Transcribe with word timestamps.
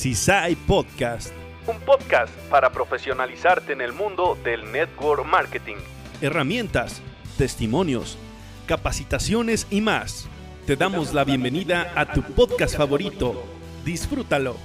CISAI 0.00 0.56
Podcast. 0.56 1.30
Un 1.66 1.78
podcast 1.80 2.32
para 2.48 2.72
profesionalizarte 2.72 3.74
en 3.74 3.82
el 3.82 3.92
mundo 3.92 4.38
del 4.42 4.72
network 4.72 5.26
marketing. 5.26 5.76
Herramientas, 6.22 7.02
testimonios, 7.36 8.16
capacitaciones 8.64 9.66
y 9.68 9.82
más. 9.82 10.26
Te 10.66 10.74
damos 10.74 11.12
la 11.12 11.24
bienvenida 11.24 11.92
a 11.94 12.10
tu 12.10 12.22
podcast 12.22 12.78
favorito. 12.78 13.44
Disfrútalo, 13.84 14.56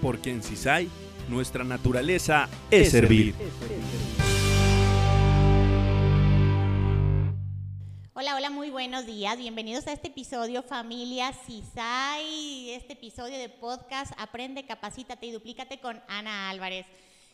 porque 0.00 0.30
en 0.30 0.44
CISAI 0.44 0.88
nuestra 1.28 1.64
naturaleza 1.64 2.48
es 2.70 2.92
servir. 2.92 3.34
Hola, 8.16 8.36
hola, 8.36 8.48
muy 8.48 8.70
buenos 8.70 9.06
días. 9.06 9.36
Bienvenidos 9.36 9.88
a 9.88 9.92
este 9.92 10.06
episodio 10.06 10.62
Familia 10.62 11.32
CISAI, 11.32 12.70
este 12.70 12.92
episodio 12.92 13.36
de 13.36 13.48
podcast 13.48 14.12
Aprende, 14.16 14.64
Capacítate 14.64 15.26
y 15.26 15.32
Duplícate 15.32 15.80
con 15.80 16.00
Ana 16.06 16.48
Álvarez. 16.48 16.86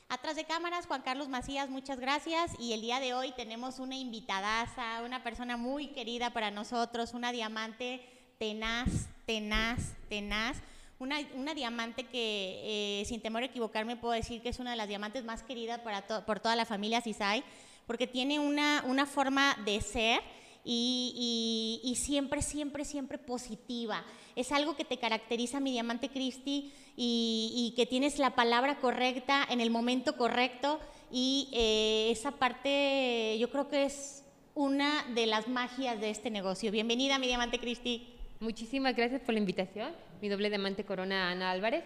Atrás 0.08 0.36
de 0.36 0.46
cámaras, 0.46 0.86
Juan 0.86 1.02
Carlos 1.02 1.28
Macías, 1.28 1.68
muchas 1.68 2.00
gracias. 2.00 2.52
Y 2.58 2.72
el 2.72 2.80
día 2.80 2.98
de 2.98 3.12
hoy 3.12 3.34
tenemos 3.36 3.78
una 3.78 3.94
invitadaza, 3.94 5.02
una 5.04 5.22
persona 5.22 5.58
muy 5.58 5.88
querida 5.88 6.30
para 6.30 6.50
nosotros, 6.50 7.12
una 7.12 7.30
diamante 7.30 8.00
tenaz, 8.38 8.88
tenaz, 9.26 9.92
tenaz. 10.08 10.62
Una, 10.98 11.18
una 11.34 11.52
diamante 11.52 12.04
que, 12.04 13.02
eh, 13.02 13.04
sin 13.04 13.20
temor 13.20 13.42
a 13.42 13.46
equivocarme, 13.46 13.96
puedo 13.96 14.14
decir 14.14 14.40
que 14.40 14.48
es 14.48 14.58
una 14.58 14.70
de 14.70 14.78
las 14.78 14.88
diamantes 14.88 15.24
más 15.24 15.42
queridas 15.42 15.82
por 16.24 16.40
toda 16.40 16.56
la 16.56 16.64
familia 16.64 17.02
CISAI, 17.02 17.44
porque 17.86 18.06
tiene 18.06 18.38
una, 18.38 18.82
una 18.86 19.04
forma 19.04 19.58
de 19.66 19.82
ser 19.82 20.22
y, 20.64 21.94
siempre, 21.96 22.42
siempre, 22.42 22.84
siempre 22.84 23.18
positiva. 23.18 24.04
Es 24.36 24.52
algo 24.52 24.76
que 24.76 24.84
te 24.84 24.98
caracteriza, 24.98 25.60
mi 25.60 25.72
diamante 25.72 26.08
Cristi, 26.08 26.72
y, 26.96 27.72
que 27.76 27.86
tienes 27.86 28.18
la 28.18 28.34
palabra 28.34 28.80
correcta 28.80 29.46
en 29.48 29.60
el 29.60 29.70
momento 29.70 30.16
correcto. 30.16 30.80
Y 31.12 31.48
eh, 31.52 32.08
esa 32.10 32.32
parte 32.32 33.36
yo 33.38 33.50
creo 33.50 33.68
que 33.68 33.84
es 33.84 34.24
una 34.54 35.04
de 35.14 35.26
las 35.26 35.48
magias 35.48 36.00
de 36.00 36.10
este 36.10 36.30
negocio. 36.30 36.70
Bienvenida, 36.70 37.18
mi 37.18 37.26
diamante 37.26 37.58
Cristi. 37.58 38.14
Muchísimas 38.40 38.94
gracias 38.96 39.20
por 39.20 39.34
la 39.34 39.40
invitación, 39.40 39.92
mi 40.22 40.28
doble 40.28 40.48
diamante 40.48 40.84
corona 40.84 41.30
Ana 41.30 41.50
Álvarez. 41.50 41.84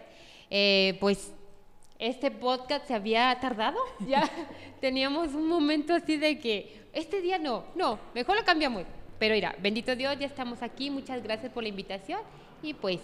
Eh, 0.49 0.97
pues 0.99 1.33
este 1.99 2.31
podcast 2.31 2.87
se 2.87 2.93
había 2.93 3.37
tardado, 3.39 3.77
ya 4.07 4.29
teníamos 4.81 5.33
un 5.33 5.47
momento 5.47 5.93
así 5.93 6.17
de 6.17 6.39
que 6.39 6.85
este 6.93 7.21
día 7.21 7.37
no, 7.37 7.65
no, 7.75 7.99
mejor 8.13 8.35
lo 8.35 8.43
cambiamos. 8.43 8.83
Pero 9.17 9.33
mira, 9.33 9.55
bendito 9.59 9.95
Dios, 9.95 10.17
ya 10.19 10.27
estamos 10.27 10.61
aquí, 10.61 10.89
muchas 10.89 11.23
gracias 11.23 11.51
por 11.51 11.63
la 11.63 11.69
invitación 11.69 12.19
y 12.61 12.73
pues 12.73 12.99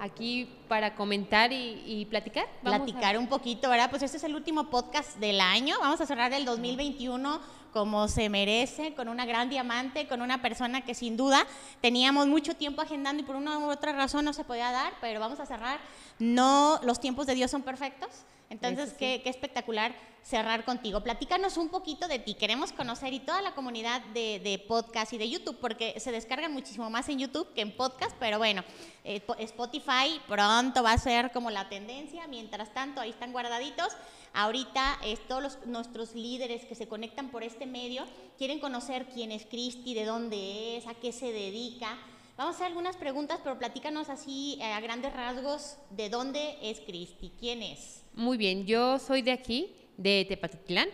aquí 0.00 0.48
para 0.68 0.94
comentar 0.94 1.52
y, 1.52 2.06
platicar. 2.10 2.46
platicar 2.62 3.18
un 3.18 3.28
poquito, 3.28 3.68
¿verdad? 3.68 3.90
Pues 3.90 4.02
este 4.02 4.16
es 4.16 4.24
el 4.24 4.34
último 4.34 4.70
podcast 4.70 5.16
del 5.18 5.40
año, 5.40 5.76
vamos 5.80 6.00
a 6.00 6.06
cerrar 6.06 6.32
el 6.32 6.44
2021 6.44 7.58
como 7.72 8.08
se 8.08 8.28
merece, 8.28 8.94
con 8.94 9.08
una 9.08 9.26
gran 9.26 9.50
diamante, 9.50 10.08
con 10.08 10.22
una 10.22 10.40
persona 10.40 10.80
que 10.84 10.94
sin 10.94 11.16
duda 11.16 11.46
teníamos 11.80 12.26
mucho 12.26 12.54
tiempo 12.54 12.80
agendando 12.80 13.22
y 13.22 13.26
por 13.26 13.36
una 13.36 13.58
u 13.58 13.70
otra 13.70 13.92
razón 13.92 14.24
no 14.24 14.32
se 14.32 14.44
podía 14.44 14.72
dar, 14.72 14.94
pero 15.00 15.20
vamos 15.20 15.38
a 15.38 15.46
cerrar. 15.46 15.78
No, 16.18 16.80
los 16.82 16.98
tiempos 16.98 17.26
de 17.26 17.34
Dios 17.34 17.50
son 17.50 17.62
perfectos. 17.62 18.08
Entonces, 18.50 18.94
qué, 18.94 19.22
espectacular 19.26 19.94
cerrar 20.22 20.64
contigo. 20.64 21.02
Platícanos 21.02 21.56
un 21.56 21.68
poquito 21.68 22.08
de 22.08 22.18
ti. 22.18 22.34
Queremos 22.34 22.72
conocer 22.72 23.12
y 23.12 23.20
toda 23.20 23.42
la 23.42 23.54
comunidad 23.54 24.02
de, 24.14 24.64
podcast 24.66 25.12
y 25.12 25.18
de 25.18 25.28
YouTube, 25.28 25.58
porque 25.60 25.98
se 26.00 26.12
descargan 26.12 26.52
muchísimo 26.52 26.90
más 26.90 27.08
en 27.08 27.18
YouTube 27.18 27.52
que 27.54 27.60
en 27.60 27.76
podcast, 27.76 28.14
pero 28.18 28.38
bueno, 28.38 28.64
eh, 29.04 29.22
Spotify 29.38 30.20
pronto 30.26 30.82
va 30.82 30.92
a 30.92 30.98
ser 30.98 31.30
como 31.32 31.50
la 31.50 31.68
tendencia. 31.68 32.26
Mientras 32.26 32.72
tanto, 32.72 33.00
ahí 33.00 33.10
están 33.10 33.32
guardaditos. 33.32 33.96
Ahorita 34.34 34.98
todos 35.26 35.58
nuestros 35.66 36.14
líderes 36.14 36.64
que 36.64 36.74
se 36.74 36.86
conectan 36.86 37.30
por 37.30 37.42
este 37.42 37.66
medio 37.66 38.04
quieren 38.36 38.60
conocer 38.60 39.06
quién 39.06 39.32
es 39.32 39.46
Cristi, 39.46 39.94
de 39.94 40.04
dónde 40.04 40.76
es, 40.76 40.86
a 40.86 40.94
qué 40.94 41.12
se 41.12 41.32
dedica. 41.32 41.98
Vamos 42.38 42.54
a 42.54 42.56
hacer 42.58 42.68
algunas 42.68 42.96
preguntas, 42.96 43.40
pero 43.42 43.58
platícanos 43.58 44.08
así 44.08 44.60
eh, 44.60 44.72
a 44.72 44.78
grandes 44.78 45.12
rasgos 45.12 45.76
de 45.90 46.08
dónde 46.08 46.56
es 46.62 46.78
Cristi, 46.78 47.32
quién 47.36 47.64
es. 47.64 48.04
Muy 48.14 48.38
bien, 48.38 48.64
yo 48.64 49.00
soy 49.00 49.22
de 49.22 49.32
aquí, 49.32 49.74
de 49.96 50.24
Tepatitlán, 50.28 50.88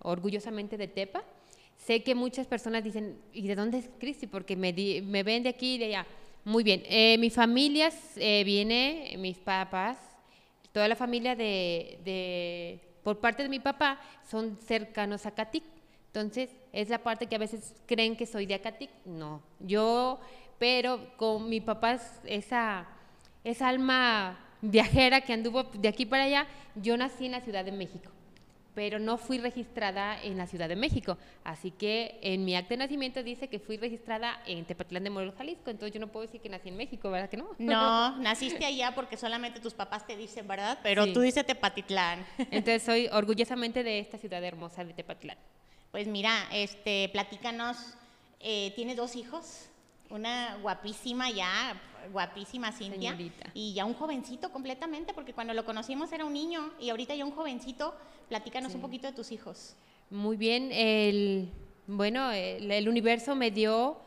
orgullosamente 0.00 0.76
de 0.76 0.88
Tepa. 0.88 1.22
Sé 1.76 2.02
que 2.02 2.16
muchas 2.16 2.48
personas 2.48 2.82
dicen, 2.82 3.16
¿y 3.32 3.46
de 3.46 3.54
dónde 3.54 3.78
es 3.78 3.88
Cristi? 4.00 4.26
Porque 4.26 4.56
me, 4.56 4.72
me 5.04 5.22
ven 5.22 5.44
de 5.44 5.50
aquí 5.50 5.76
y 5.76 5.78
de 5.78 5.84
allá. 5.84 6.06
Muy 6.44 6.64
bien, 6.64 6.82
eh, 6.86 7.16
mi 7.18 7.30
familia 7.30 7.92
eh, 8.16 8.42
viene, 8.42 9.14
mis 9.18 9.38
papás, 9.38 9.98
toda 10.72 10.88
la 10.88 10.96
familia 10.96 11.36
de, 11.36 12.80
por 13.04 13.20
parte 13.20 13.44
de 13.44 13.48
mi 13.48 13.60
papá 13.60 14.00
son 14.28 14.58
cercanos 14.66 15.26
a 15.26 15.30
Catic. 15.30 15.62
Entonces, 16.08 16.50
es 16.72 16.88
la 16.88 16.98
parte 16.98 17.28
que 17.28 17.36
a 17.36 17.38
veces 17.38 17.74
creen 17.86 18.16
que 18.16 18.26
soy 18.26 18.46
de 18.46 18.54
Acatic. 18.54 18.90
No, 19.04 19.42
yo, 19.60 20.18
pero 20.58 21.16
con 21.16 21.48
mi 21.48 21.60
papá, 21.60 21.98
esa, 22.24 22.86
esa 23.44 23.68
alma 23.68 24.38
viajera 24.60 25.20
que 25.20 25.32
anduvo 25.32 25.64
de 25.64 25.88
aquí 25.88 26.06
para 26.06 26.24
allá, 26.24 26.46
yo 26.74 26.96
nací 26.96 27.26
en 27.26 27.32
la 27.32 27.40
Ciudad 27.40 27.64
de 27.64 27.72
México 27.72 28.10
pero 28.78 29.00
no 29.00 29.18
fui 29.18 29.38
registrada 29.38 30.22
en 30.22 30.36
la 30.36 30.46
Ciudad 30.46 30.68
de 30.68 30.76
México. 30.76 31.18
Así 31.42 31.72
que 31.72 32.16
en 32.22 32.44
mi 32.44 32.54
acta 32.54 32.74
de 32.74 32.76
nacimiento 32.76 33.24
dice 33.24 33.48
que 33.48 33.58
fui 33.58 33.76
registrada 33.76 34.40
en 34.46 34.64
Tepatlán 34.64 35.02
de 35.02 35.10
Morelos, 35.10 35.34
Jalisco. 35.34 35.70
Entonces 35.70 35.92
yo 35.92 35.98
no 35.98 36.06
puedo 36.06 36.26
decir 36.26 36.40
que 36.40 36.48
nací 36.48 36.68
en 36.68 36.76
México, 36.76 37.10
¿verdad 37.10 37.28
que 37.28 37.38
no? 37.38 37.56
No, 37.58 38.16
naciste 38.20 38.64
allá 38.64 38.94
porque 38.94 39.16
solamente 39.16 39.58
tus 39.58 39.74
papás 39.74 40.06
te 40.06 40.16
dicen, 40.16 40.46
¿verdad? 40.46 40.78
Pero 40.84 41.12
tú 41.12 41.22
dices 41.22 41.44
Tepatitlán. 41.44 42.24
Entonces 42.38 42.84
soy 42.84 43.08
orgullosamente 43.10 43.82
de 43.82 43.98
esta 43.98 44.16
ciudad 44.16 44.44
hermosa 44.44 44.84
de 44.84 44.94
Tepatlán. 44.94 45.38
Pues 45.90 46.06
mira, 46.06 46.46
este, 46.52 47.08
platícanos, 47.08 47.78
eh, 48.38 48.72
¿tienes 48.76 48.96
dos 48.96 49.16
hijos? 49.16 49.70
Una 50.10 50.56
guapísima 50.62 51.30
ya, 51.30 51.78
guapísima 52.12 52.72
Cintia. 52.72 53.16
Y 53.52 53.74
ya 53.74 53.84
un 53.84 53.94
jovencito 53.94 54.50
completamente, 54.50 55.12
porque 55.12 55.34
cuando 55.34 55.52
lo 55.52 55.64
conocimos 55.64 56.12
era 56.12 56.24
un 56.24 56.32
niño 56.32 56.72
y 56.80 56.90
ahorita 56.90 57.14
ya 57.14 57.24
un 57.24 57.32
jovencito. 57.32 57.94
Platícanos 58.28 58.74
un 58.74 58.80
poquito 58.80 59.06
de 59.06 59.12
tus 59.12 59.32
hijos. 59.32 59.74
Muy 60.10 60.36
bien, 60.36 60.70
el, 60.72 61.50
bueno, 61.86 62.30
el, 62.30 62.88
universo 62.88 63.34
me 63.34 63.50
dio 63.50 63.98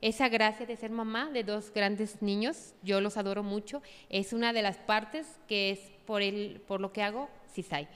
esa 0.00 0.28
gracia 0.28 0.66
de 0.66 0.76
ser 0.76 0.90
mamá 0.90 1.30
de 1.30 1.42
dos 1.42 1.72
grandes 1.72 2.22
niños. 2.22 2.74
Yo 2.82 3.00
los 3.00 3.16
adoro 3.16 3.42
mucho. 3.42 3.82
Es 4.08 4.32
una 4.32 4.52
de 4.52 4.62
las 4.62 4.76
partes 4.76 5.26
que 5.48 5.70
es 5.70 5.80
por, 6.06 6.22
el, 6.22 6.60
por 6.66 6.80
lo 6.80 6.92
que 6.92 7.02
hago 7.02 7.28
CISAI. 7.52 7.88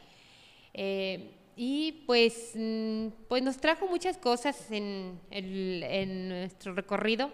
Eh, 0.75 1.31
y 1.55 2.05
pues, 2.07 2.53
mm, 2.57 3.09
pues 3.29 3.43
nos 3.43 3.59
trajo 3.59 3.87
muchas 3.87 4.17
cosas 4.17 4.71
en, 4.71 5.21
en 5.31 6.29
nuestro 6.29 6.75
recorrido 6.75 7.31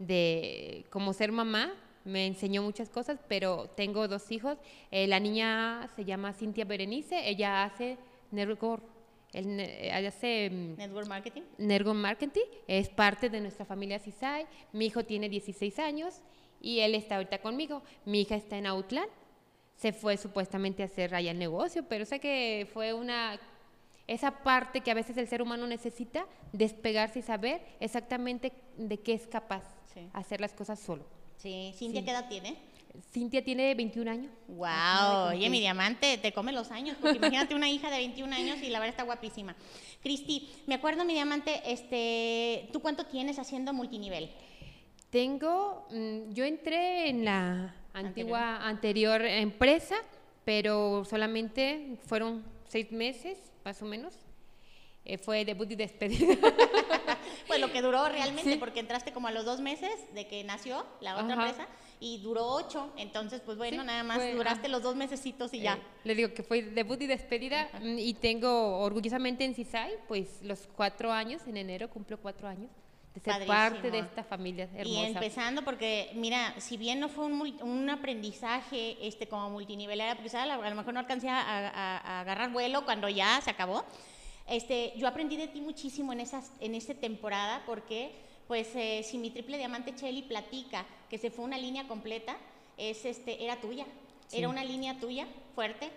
de 0.00 0.86
cómo 0.90 1.12
ser 1.12 1.30
mamá. 1.30 1.72
Me 2.04 2.26
enseñó 2.26 2.62
muchas 2.62 2.88
cosas, 2.88 3.20
pero 3.28 3.68
tengo 3.76 4.08
dos 4.08 4.32
hijos. 4.32 4.58
Eh, 4.90 5.06
la 5.06 5.20
niña 5.20 5.88
se 5.94 6.04
llama 6.04 6.32
Cintia 6.32 6.64
Berenice, 6.64 7.28
ella 7.28 7.62
hace 7.62 7.98
network, 8.30 8.82
el, 9.32 9.60
hace, 9.92 10.50
mm, 10.50 10.76
network 10.78 11.06
marketing. 11.06 11.42
Network 11.58 11.98
marketing, 11.98 12.46
es 12.66 12.88
parte 12.88 13.28
de 13.28 13.40
nuestra 13.40 13.66
familia 13.66 13.98
CISAI. 13.98 14.46
Mi 14.72 14.86
hijo 14.86 15.04
tiene 15.04 15.28
16 15.28 15.78
años 15.78 16.22
y 16.60 16.80
él 16.80 16.94
está 16.94 17.16
ahorita 17.16 17.38
conmigo. 17.38 17.82
Mi 18.06 18.22
hija 18.22 18.34
está 18.34 18.56
en 18.56 18.66
Autlán. 18.66 19.08
Se 19.76 19.92
fue 19.92 20.16
supuestamente 20.16 20.82
a 20.82 20.86
hacer 20.86 21.14
allá 21.14 21.30
el 21.30 21.38
negocio, 21.38 21.84
pero 21.88 22.04
sé 22.04 22.18
que 22.18 22.68
fue 22.72 22.92
una 22.92 23.38
esa 24.10 24.42
parte 24.42 24.80
que 24.80 24.90
a 24.90 24.94
veces 24.94 25.16
el 25.16 25.28
ser 25.28 25.40
humano 25.40 25.68
necesita, 25.68 26.26
despegarse 26.52 27.20
y 27.20 27.22
saber 27.22 27.62
exactamente 27.78 28.52
de 28.76 28.98
qué 28.98 29.14
es 29.14 29.28
capaz 29.28 29.62
hacer 30.12 30.40
las 30.40 30.52
cosas 30.52 30.80
solo. 30.80 31.06
Sí, 31.36 31.72
¿Cintia 31.78 32.04
qué 32.04 32.10
edad 32.10 32.28
tiene? 32.28 32.56
Cintia 33.12 33.44
tiene 33.44 33.72
21 33.76 34.10
años. 34.10 34.32
¡Wow! 34.48 35.28
Oye, 35.28 35.48
mi 35.48 35.60
diamante, 35.60 36.18
te 36.18 36.32
come 36.32 36.50
los 36.50 36.72
años, 36.72 36.96
porque 37.00 37.18
imagínate 37.18 37.54
una 37.54 37.70
hija 37.70 37.88
de 37.88 37.98
21 37.98 38.34
años 38.34 38.58
y 38.60 38.70
la 38.70 38.80
verdad 38.80 38.94
está 38.94 39.04
guapísima. 39.04 39.54
Cristi, 40.02 40.50
me 40.66 40.74
acuerdo, 40.74 41.04
mi 41.04 41.12
diamante, 41.12 41.62
este, 41.64 42.68
¿tú 42.72 42.80
cuánto 42.80 43.06
tienes 43.06 43.38
haciendo 43.38 43.72
multinivel? 43.72 44.28
Tengo, 45.10 45.86
mm, 45.90 46.32
yo 46.32 46.44
entré 46.44 47.10
en 47.10 47.24
la 47.24 47.76
antigua 47.92 48.66
anterior 48.66 49.24
empresa, 49.24 49.94
pero 50.44 51.04
solamente 51.04 51.96
fueron 52.06 52.42
seis 52.66 52.90
meses, 52.90 53.49
más 53.64 53.80
o 53.82 53.84
menos. 53.84 54.14
Eh, 55.04 55.16
fue 55.16 55.44
debut 55.44 55.70
y 55.70 55.76
despedida. 55.76 56.36
pues 57.46 57.60
lo 57.60 57.72
que 57.72 57.80
duró 57.80 58.08
realmente, 58.08 58.58
porque 58.58 58.80
entraste 58.80 59.12
como 59.12 59.28
a 59.28 59.32
los 59.32 59.44
dos 59.44 59.60
meses 59.60 59.90
de 60.14 60.26
que 60.26 60.44
nació 60.44 60.84
la 61.00 61.16
otra 61.16 61.34
empresa 61.34 61.66
y 62.00 62.18
duró 62.18 62.46
ocho. 62.46 62.92
Entonces, 62.96 63.40
pues 63.40 63.56
bueno, 63.56 63.82
nada 63.82 64.02
más 64.02 64.20
duraste 64.34 64.68
los 64.68 64.82
dos 64.82 64.96
mesecitos 64.96 65.54
y 65.54 65.60
ya. 65.60 65.74
Eh, 65.74 65.82
le 66.04 66.14
digo 66.14 66.34
que 66.34 66.42
fue 66.42 66.62
debut 66.62 67.00
y 67.00 67.06
despedida 67.06 67.70
mm, 67.80 67.98
y 67.98 68.14
tengo 68.14 68.78
orgullosamente 68.78 69.44
en 69.44 69.54
CISAI, 69.54 69.92
pues 70.06 70.42
los 70.42 70.68
cuatro 70.76 71.12
años, 71.12 71.42
en 71.46 71.56
enero 71.56 71.88
cumplo 71.88 72.18
cuatro 72.18 72.46
años 72.46 72.70
ser 73.22 73.32
Padrísimo. 73.32 73.46
parte 73.58 73.90
de 73.90 73.98
esta 74.00 74.24
familia 74.24 74.68
Y 74.74 74.78
hermosa. 74.80 75.06
empezando 75.06 75.62
porque, 75.62 76.10
mira, 76.14 76.54
si 76.58 76.76
bien 76.76 77.00
no 77.00 77.08
fue 77.08 77.26
un, 77.26 77.40
un 77.62 77.90
aprendizaje 77.90 78.96
este, 79.06 79.28
como 79.28 79.50
multinivelera, 79.50 80.14
porque 80.14 80.28
¿sabes? 80.30 80.52
a 80.52 80.56
lo 80.70 80.76
mejor 80.76 80.94
no 80.94 81.00
alcancé 81.00 81.28
a, 81.28 81.40
a- 81.40 81.98
a 81.98 82.20
agarrar 82.20 82.50
vuelo 82.52 82.84
cuando 82.84 83.08
ya 83.08 83.40
se 83.42 83.50
acabó, 83.50 83.84
este, 84.46 84.92
yo 84.96 85.06
aprendí 85.06 85.36
de 85.36 85.48
ti 85.48 85.60
muchísimo 85.60 86.12
en, 86.12 86.20
esas, 86.20 86.52
en 86.60 86.74
esa 86.74 86.94
temporada 86.94 87.62
porque, 87.66 88.12
pues, 88.48 88.74
eh, 88.74 89.02
si 89.04 89.18
mi 89.18 89.30
triple 89.30 89.58
diamante 89.58 89.94
Chelly 89.94 90.22
platica 90.22 90.84
que 91.08 91.18
se 91.18 91.30
fue 91.30 91.44
una 91.44 91.58
línea 91.58 91.86
completa, 91.86 92.36
es, 92.76 93.04
este, 93.04 93.44
era 93.44 93.60
tuya, 93.60 93.86
era 94.32 94.48
una 94.48 94.64
línea 94.64 94.98
tuya, 94.98 95.26
fuerte, 95.54 95.90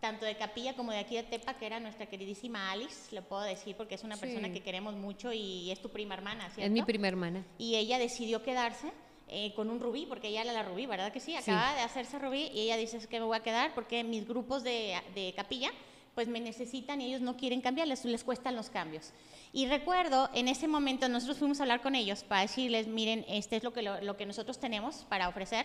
tanto 0.00 0.24
de 0.24 0.36
Capilla 0.36 0.74
como 0.74 0.92
de 0.92 0.98
aquí 0.98 1.14
de 1.16 1.22
Tepa, 1.24 1.54
que 1.54 1.66
era 1.66 1.78
nuestra 1.78 2.06
queridísima 2.06 2.70
Alice, 2.72 3.14
lo 3.14 3.22
puedo 3.22 3.42
decir 3.42 3.76
porque 3.76 3.94
es 3.96 4.02
una 4.04 4.16
Sí. 4.16 4.22
persona 4.22 4.50
que 4.52 4.60
queremos 4.62 4.94
mucho 4.94 5.32
y 5.32 5.70
es 5.70 5.80
tu 5.80 5.90
prima 5.90 6.14
hermana, 6.14 6.44
¿cierto? 6.46 6.62
Es 6.62 6.70
mi 6.70 6.82
prima 6.82 7.06
hermana. 7.08 7.44
y 7.58 7.76
ella 7.76 7.98
decidió 7.98 8.42
quedarse 8.42 8.90
eh, 9.32 9.52
con 9.54 9.70
un 9.70 9.78
rubí, 9.78 10.06
porque 10.06 10.26
ella 10.28 10.42
era 10.42 10.52
la 10.52 10.64
rubí, 10.64 10.86
¿verdad 10.86 11.12
que 11.12 11.20
sí? 11.20 11.32
Sí. 11.40 11.50
Acaba 11.52 11.74
de 11.74 11.82
hacerse 11.82 12.18
rubí 12.18 12.50
y 12.52 12.62
ella 12.62 12.76
dice 12.76 12.96
"Es 12.96 13.06
que 13.06 13.20
me 13.20 13.26
voy 13.26 13.36
a 13.36 13.40
quedar 13.44 13.74
porque 13.74 14.02
mis 14.02 14.26
grupos 14.26 14.64
de, 14.64 14.96
de 15.14 15.32
capilla 15.36 15.70
pues 16.16 16.26
me 16.26 16.40
necesitan 16.40 17.00
y 17.00 17.06
ellos 17.06 17.20
no 17.20 17.36
quieren 17.36 17.60
cambiar, 17.60 17.86
les, 17.86 18.04
les 18.04 18.24
cuestan 18.24 18.56
los 18.56 18.68
cambios. 18.70 19.12
Y 19.52 19.66
recuerdo, 19.68 20.28
en 20.34 20.48
ese 20.48 20.66
momento 20.66 21.08
nosotros 21.08 21.38
fuimos 21.38 21.60
a 21.60 21.62
hablar 21.62 21.80
con 21.80 21.94
ellos 21.94 22.24
para 22.24 22.40
decirles, 22.40 22.88
miren, 22.88 23.24
este 23.28 23.54
es 23.56 23.62
lo 23.62 23.72
que, 23.72 23.82
lo, 23.82 24.00
lo 24.00 24.16
que 24.16 24.26
nosotros 24.26 24.58
tenemos 24.58 25.04
para 25.08 25.28
ofrecer. 25.28 25.64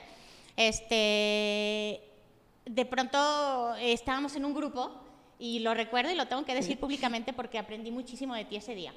Este, 0.55 2.01
de 2.65 2.85
pronto 2.85 3.75
eh, 3.75 3.93
estábamos 3.93 4.35
en 4.35 4.45
un 4.45 4.53
grupo 4.53 4.91
y 5.39 5.59
lo 5.59 5.73
recuerdo 5.73 6.11
y 6.11 6.15
lo 6.15 6.27
tengo 6.27 6.45
que 6.45 6.55
decir 6.55 6.79
públicamente 6.79 7.33
porque 7.33 7.59
aprendí 7.59 7.91
muchísimo 7.91 8.35
de 8.35 8.45
ti 8.45 8.55
ese 8.55 8.75
día 8.75 8.93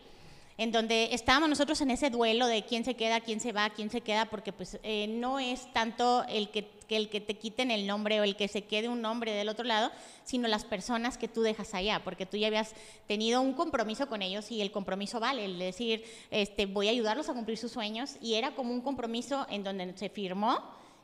en 0.59 0.73
donde 0.73 1.11
estábamos 1.13 1.49
nosotros 1.49 1.81
en 1.83 1.93
ese 1.93 2.11
duelo 2.11 2.49
de 2.49 2.65
quién 2.65 2.85
se 2.85 2.95
queda, 2.95 3.21
quién 3.21 3.39
se 3.39 3.53
va, 3.53 3.71
quién 3.71 3.91
se 3.91 4.01
queda, 4.01 4.25
porque 4.29 4.53
pues 4.53 4.81
eh, 4.83 5.07
no 5.07 5.39
es 5.39 5.73
tanto 5.73 6.25
el 6.29 6.51
que, 6.51 6.69
que 6.89 6.97
el 6.97 7.09
que 7.09 7.21
te 7.21 7.35
quiten 7.35 7.71
el 7.71 7.87
nombre 7.87 8.21
o 8.21 8.25
el 8.25 8.35
que 8.35 8.49
se 8.49 8.65
quede 8.65 8.89
un 8.89 9.01
nombre 9.01 9.33
del 9.33 9.49
otro 9.49 9.65
lado, 9.65 9.93
sino 10.25 10.49
las 10.49 10.65
personas 10.65 11.17
que 11.17 11.29
tú 11.29 11.43
dejas 11.43 11.75
allá, 11.75 12.03
porque 12.03 12.27
tú 12.27 12.37
ya 12.37 12.49
habías 12.49 12.75
tenido 13.07 13.41
un 13.41 13.53
compromiso 13.53 14.09
con 14.09 14.21
ellos 14.21 14.51
y 14.51 14.61
el 14.61 14.73
compromiso 14.73 15.21
vale, 15.21 15.45
el 15.45 15.61
decir, 15.61 16.03
este, 16.33 16.67
voy 16.67 16.89
a 16.89 16.91
ayudarlos 16.91 17.29
a 17.29 17.35
cumplir 17.35 17.57
sus 17.57 17.71
sueños, 17.71 18.17
y 18.21 18.35
era 18.35 18.57
como 18.57 18.75
un 18.75 18.81
compromiso 18.81 19.47
en 19.51 19.63
donde 19.63 19.97
se 19.97 20.09
firmó 20.09 20.59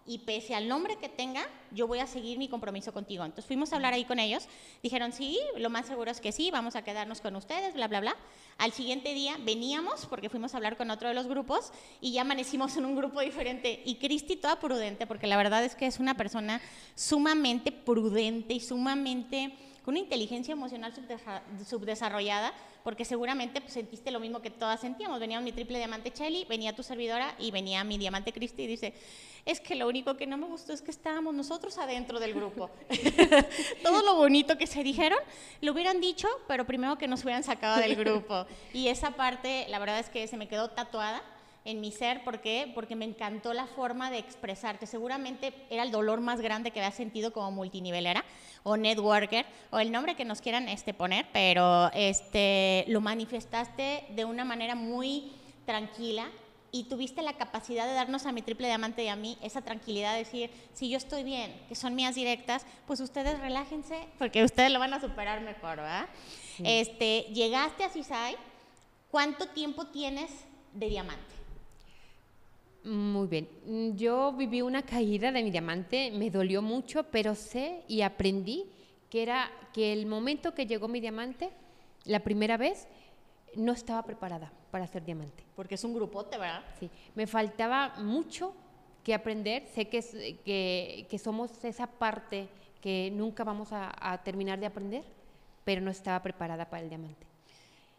y 0.07 0.19
pese 0.19 0.55
al 0.55 0.69
nombre 0.69 0.97
que 0.97 1.09
tenga, 1.09 1.47
yo 1.71 1.87
voy 1.87 1.99
a 1.99 2.07
seguir 2.07 2.39
mi 2.39 2.49
compromiso 2.49 2.93
contigo. 2.93 3.25
Entonces 3.25 3.47
fuimos 3.47 3.73
a 3.73 3.77
hablar 3.77 3.95
ahí 3.95 4.05
con 4.05 4.19
ellos, 4.19 4.47
dijeron, 4.83 5.13
sí, 5.13 5.39
lo 5.57 5.71
más 5.71 5.87
seguro 5.87 6.11
es 6.11 6.21
que 6.21 6.33
sí, 6.33 6.51
vamos 6.51 6.77
a 6.77 6.83
quedarnos 6.83 7.21
con 7.21 7.37
ustedes, 7.37 7.75
bla, 7.75 7.89
bla, 7.89 8.01
bla. 8.01 8.17
Al 8.59 8.73
siguiente 8.73 9.15
día 9.15 9.37
veníamos, 9.41 10.07
porque 10.07 10.29
fuimos 10.29 10.55
a 10.55 10.59
hablar 10.59 10.77
con 10.77 10.91
otro 10.91 11.09
de 11.09 11.15
los 11.15 11.27
grupos, 11.27 11.73
y 12.01 12.13
ya 12.13 12.21
amanecimos 12.21 12.77
en 12.77 12.85
un 12.85 12.97
grupo 12.97 13.21
diferente. 13.21 13.83
Y 13.85 13.97
Cristi 13.97 14.37
toda 14.37 14.61
prudente, 14.61 15.07
porque 15.07 15.27
la 15.27 15.37
verdad 15.37 15.65
es 15.65 15.75
que 15.75 15.87
es 15.87 15.99
una 15.99 16.17
persona 16.17 16.61
sumamente 16.95 17.73
prudente 17.73 18.55
y 18.55 18.61
sumamente 18.61 19.55
con 19.85 19.93
una 19.93 20.01
inteligencia 20.01 20.53
emocional 20.53 20.95
subdesa- 20.95 21.43
subdesarrollada, 21.67 22.55
porque 22.83 23.05
seguramente 23.05 23.61
pues, 23.61 23.75
sentiste 23.75 24.11
lo 24.11 24.19
mismo 24.21 24.41
que 24.41 24.51
todas 24.51 24.81
sentíamos. 24.81 25.21
Venía 25.21 25.41
mi 25.41 25.53
triple 25.53 25.79
diamante 25.79 26.11
Chelly, 26.11 26.47
venía 26.47 26.75
tu 26.75 26.83
servidora 26.83 27.35
y 27.39 27.51
venía 27.51 27.85
mi 27.85 27.99
diamante 27.99 28.33
Cristi 28.33 28.63
y 28.63 28.67
dice, 28.67 28.95
es 29.45 29.61
que 29.61 29.75
lo 29.75 29.87
único 29.87 30.17
que 30.17 30.27
no 30.27 30.39
me 30.39 30.47
gustó 30.47 30.73
es 30.73 30.81
que 30.81 30.91
estábamos 30.91 31.35
nosotros 31.35 31.77
adentro 31.79 32.19
del 32.19 32.33
grupo. 32.35 32.71
Todo 33.83 34.03
lo 34.03 34.15
bonito 34.17 34.57
que 34.57 34.67
se 34.67 34.83
dijeron, 34.83 35.19
lo 35.61 35.73
hubieran 35.73 36.01
dicho, 36.01 36.29
pero 36.49 36.65
primero 36.67 36.97
que 36.97 37.07
nos 37.09 37.23
hubieran 37.25 37.43
sacado 37.43 37.79
del 37.81 37.95
grupo. 37.97 38.47
Y 38.73 38.89
esa 38.89 39.11
parte, 39.13 39.67
la 39.69 39.79
verdad 39.79 39.99
es 39.99 40.09
que 40.09 40.27
se 40.29 40.37
me 40.37 40.49
quedó 40.49 40.71
tatuada 40.71 41.23
en 41.65 41.81
mi 41.81 41.91
ser, 41.93 42.23
¿por 42.25 42.41
qué? 42.41 42.71
Porque 42.75 42.95
me 42.95 43.05
encantó 43.05 43.55
la 43.55 43.67
forma 43.67 44.11
de 44.11 44.19
expresarte. 44.19 44.87
Seguramente 44.87 45.55
era 45.71 45.83
el 45.83 45.91
dolor 45.91 46.21
más 46.21 46.41
grande 46.41 46.71
que 46.71 46.81
había 46.81 46.91
sentido 46.91 47.33
como 47.33 47.51
multinivelera 47.51 48.25
o 48.63 48.77
networker 48.77 49.47
o 49.71 49.79
el 49.79 49.91
nombre 49.91 50.15
que 50.15 50.25
nos 50.25 50.41
quieran 50.41 50.69
este, 50.69 50.93
poner, 50.93 51.27
pero 51.33 51.91
este, 51.93 52.85
lo 52.89 53.01
manifestaste 53.01 54.05
de 54.11 54.25
una 54.25 54.45
manera 54.45 54.75
muy 54.75 55.33
tranquila 55.65 56.31
y 56.71 56.85
tuviste 56.85 57.23
la 57.23 57.35
capacidad 57.35 57.87
de 57.87 57.95
darnos 57.95 58.27
a 58.27 58.33
mi 58.33 58.43
triple 58.43 58.67
diamante 58.67 59.05
y 59.05 59.09
a 59.09 59.17
mí 59.17 59.39
esa 59.43 59.63
tranquilidad 59.63 60.13
de 60.13 60.19
decir, 60.19 60.51
si 60.73 60.91
yo 60.91 60.99
estoy 60.99 61.23
bien, 61.23 61.55
que 61.69 61.77
son 61.77 61.95
mías 61.95 62.17
directas, 62.17 62.67
pues 62.87 63.01
ustedes 63.01 63.39
relájense 63.39 64.09
porque 64.19 64.43
ustedes 64.43 64.73
lo 64.73 64.81
van 64.81 64.93
a 64.93 65.01
superar 65.01 65.41
mejor, 65.41 65.77
¿verdad? 65.77 66.09
Este, 66.65 67.27
llegaste 67.33 67.85
a 67.85 67.91
CISAI, 67.91 68.37
¿cuánto 69.09 69.47
tiempo 69.49 69.87
tienes 69.87 70.31
de 70.73 70.89
diamante? 70.89 71.44
Muy 72.85 73.27
bien. 73.29 73.49
Mm, 73.67 73.97
Yo 73.97 74.33
viví 74.33 74.61
una 74.63 74.83
caída 74.83 75.33
de 75.33 75.43
mi 75.43 75.51
diamante, 75.51 76.11
me 76.11 76.31
dolió 76.31 76.61
mucho, 76.61 77.05
pero 77.05 77.35
sé 77.35 77.83
y 77.89 78.03
aprendí 78.03 78.67
que 79.09 79.23
era 79.23 79.51
que 79.73 79.93
el 79.93 80.07
momento 80.07 80.55
que 80.55 80.67
llegó 80.67 80.87
mi 80.89 81.01
diamante, 81.01 81.51
la 82.05 82.21
primera 82.21 82.57
vez, 82.57 82.87
no 83.57 83.73
estaba 83.73 84.03
preparada 84.03 84.53
para 84.71 84.87
ser 84.87 85.05
diamante. 85.05 85.45
Porque 85.57 85.77
es 85.77 85.85
un 85.85 85.95
grupote, 85.95 86.37
¿verdad? 86.37 86.63
Sí, 86.79 86.91
me 87.15 87.27
faltaba 87.27 87.95
mucho 88.01 88.55
que 89.03 89.15
aprender. 89.15 89.67
Sé 89.75 89.89
que, 89.89 90.03
que, 90.45 91.07
que 91.09 91.19
somos 91.19 91.65
esa 91.65 91.87
parte 91.87 92.49
que 92.83 93.11
nunca 93.15 93.45
vamos 93.45 93.73
a, 93.73 93.93
a 93.99 94.23
terminar 94.23 94.59
de 94.61 94.67
aprender, 94.67 95.05
pero 95.65 95.81
no 95.81 95.91
estaba 95.91 96.21
preparada 96.23 96.69
para 96.69 96.83
el 96.83 96.89
diamante. 96.91 97.27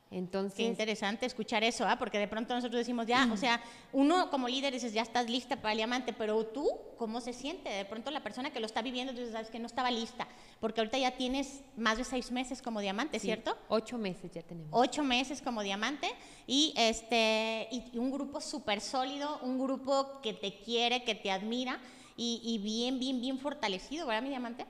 Qué 0.09 0.17
Entonces, 0.19 0.59
interesante 0.59 1.25
escuchar 1.25 1.63
eso, 1.63 1.85
¿ah? 1.87 1.97
porque 1.97 2.19
de 2.19 2.27
pronto 2.27 2.53
nosotros 2.53 2.77
decimos, 2.77 3.07
ya, 3.07 3.27
o 3.33 3.37
sea, 3.37 3.59
uno 3.91 4.29
como 4.29 4.47
líder 4.47 4.71
dices, 4.71 4.93
ya 4.93 5.01
estás 5.01 5.27
lista 5.29 5.55
para 5.57 5.71
el 5.71 5.77
diamante, 5.77 6.13
pero 6.13 6.45
tú, 6.45 6.69
¿cómo 6.97 7.19
se 7.21 7.33
siente? 7.33 7.69
De 7.69 7.85
pronto 7.85 8.11
la 8.11 8.21
persona 8.21 8.53
que 8.53 8.59
lo 8.59 8.67
está 8.67 8.81
viviendo, 8.83 9.13
tú 9.15 9.25
sabes 9.31 9.49
que 9.49 9.57
no 9.59 9.65
estaba 9.65 9.89
lista, 9.89 10.27
porque 10.59 10.79
ahorita 10.79 10.99
ya 10.99 11.17
tienes 11.17 11.61
más 11.75 11.97
de 11.97 12.03
seis 12.03 12.31
meses 12.31 12.61
como 12.61 12.81
diamante, 12.81 13.19
sí, 13.19 13.25
¿cierto? 13.25 13.57
Ocho 13.67 13.97
meses 13.97 14.31
ya 14.31 14.43
tenemos. 14.43 14.69
Ocho 14.71 15.03
meses 15.03 15.41
como 15.41 15.63
diamante 15.63 16.07
y, 16.45 16.73
este, 16.77 17.67
y, 17.71 17.83
y 17.93 17.97
un 17.97 18.11
grupo 18.11 18.39
súper 18.41 18.81
sólido, 18.81 19.39
un 19.41 19.57
grupo 19.59 20.21
que 20.21 20.33
te 20.33 20.59
quiere, 20.59 21.03
que 21.03 21.15
te 21.15 21.31
admira 21.31 21.79
y, 22.15 22.41
y 22.43 22.59
bien, 22.59 22.99
bien, 22.99 23.19
bien 23.19 23.39
fortalecido, 23.39 24.05
¿verdad, 24.05 24.21
mi 24.21 24.29
diamante? 24.29 24.65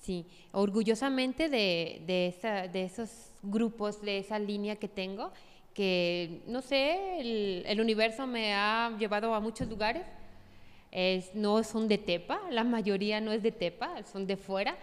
Sí, 0.00 0.26
orgullosamente 0.52 1.50
de, 1.50 2.02
de, 2.06 2.28
esa- 2.28 2.66
de 2.68 2.84
esos 2.84 3.10
grupos, 3.42 4.02
de 4.02 4.18
esa 4.18 4.38
línea 4.38 4.76
que 4.76 4.88
tengo, 4.88 5.32
que 5.74 6.42
no 6.46 6.60
sé, 6.60 7.20
el, 7.20 7.64
el 7.66 7.80
universo 7.80 8.26
me 8.26 8.54
ha 8.54 8.96
llevado 8.98 9.34
a 9.34 9.40
muchos 9.40 9.68
lugares. 9.68 10.06
Es, 10.90 11.34
no 11.34 11.62
son 11.64 11.86
de 11.86 11.98
Tepa, 11.98 12.40
la 12.50 12.64
mayoría 12.64 13.20
no 13.20 13.30
es 13.30 13.42
de 13.42 13.52
Tepa, 13.52 14.02
son 14.04 14.26
de 14.26 14.36
fuera, 14.36 14.76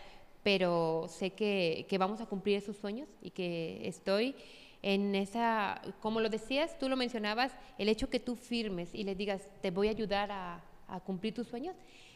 pero 0.44 1.08
sé 1.10 1.32
que, 1.32 1.88
que 1.90 1.98
vamos 1.98 2.22
a 2.22 2.28
cumplir 2.28 2.58
esos 2.58 2.78
sueños 2.78 3.10
y 3.22 3.32
que 3.32 3.82
estoy 3.88 4.36
en 4.84 5.16
esa, 5.16 5.82
como 6.00 6.22
lo 6.22 6.30
decías, 6.30 6.78
tú 6.78 6.88
lo 6.88 6.96
mencionabas, 6.96 7.52
el 7.80 7.90
hecho 7.90 8.08
que 8.08 8.20
tú 8.20 8.36
firmes 8.36 8.94
y 8.94 9.04
les 9.04 9.18
digas, 9.18 9.50
te 9.64 9.72
voy 9.72 9.88
a 9.88 9.92
ayudar 9.92 10.32
a, 10.32 10.64
a 10.88 11.00
cumplir 11.00 11.34
tus 11.34 11.48
sueños, 11.48 11.76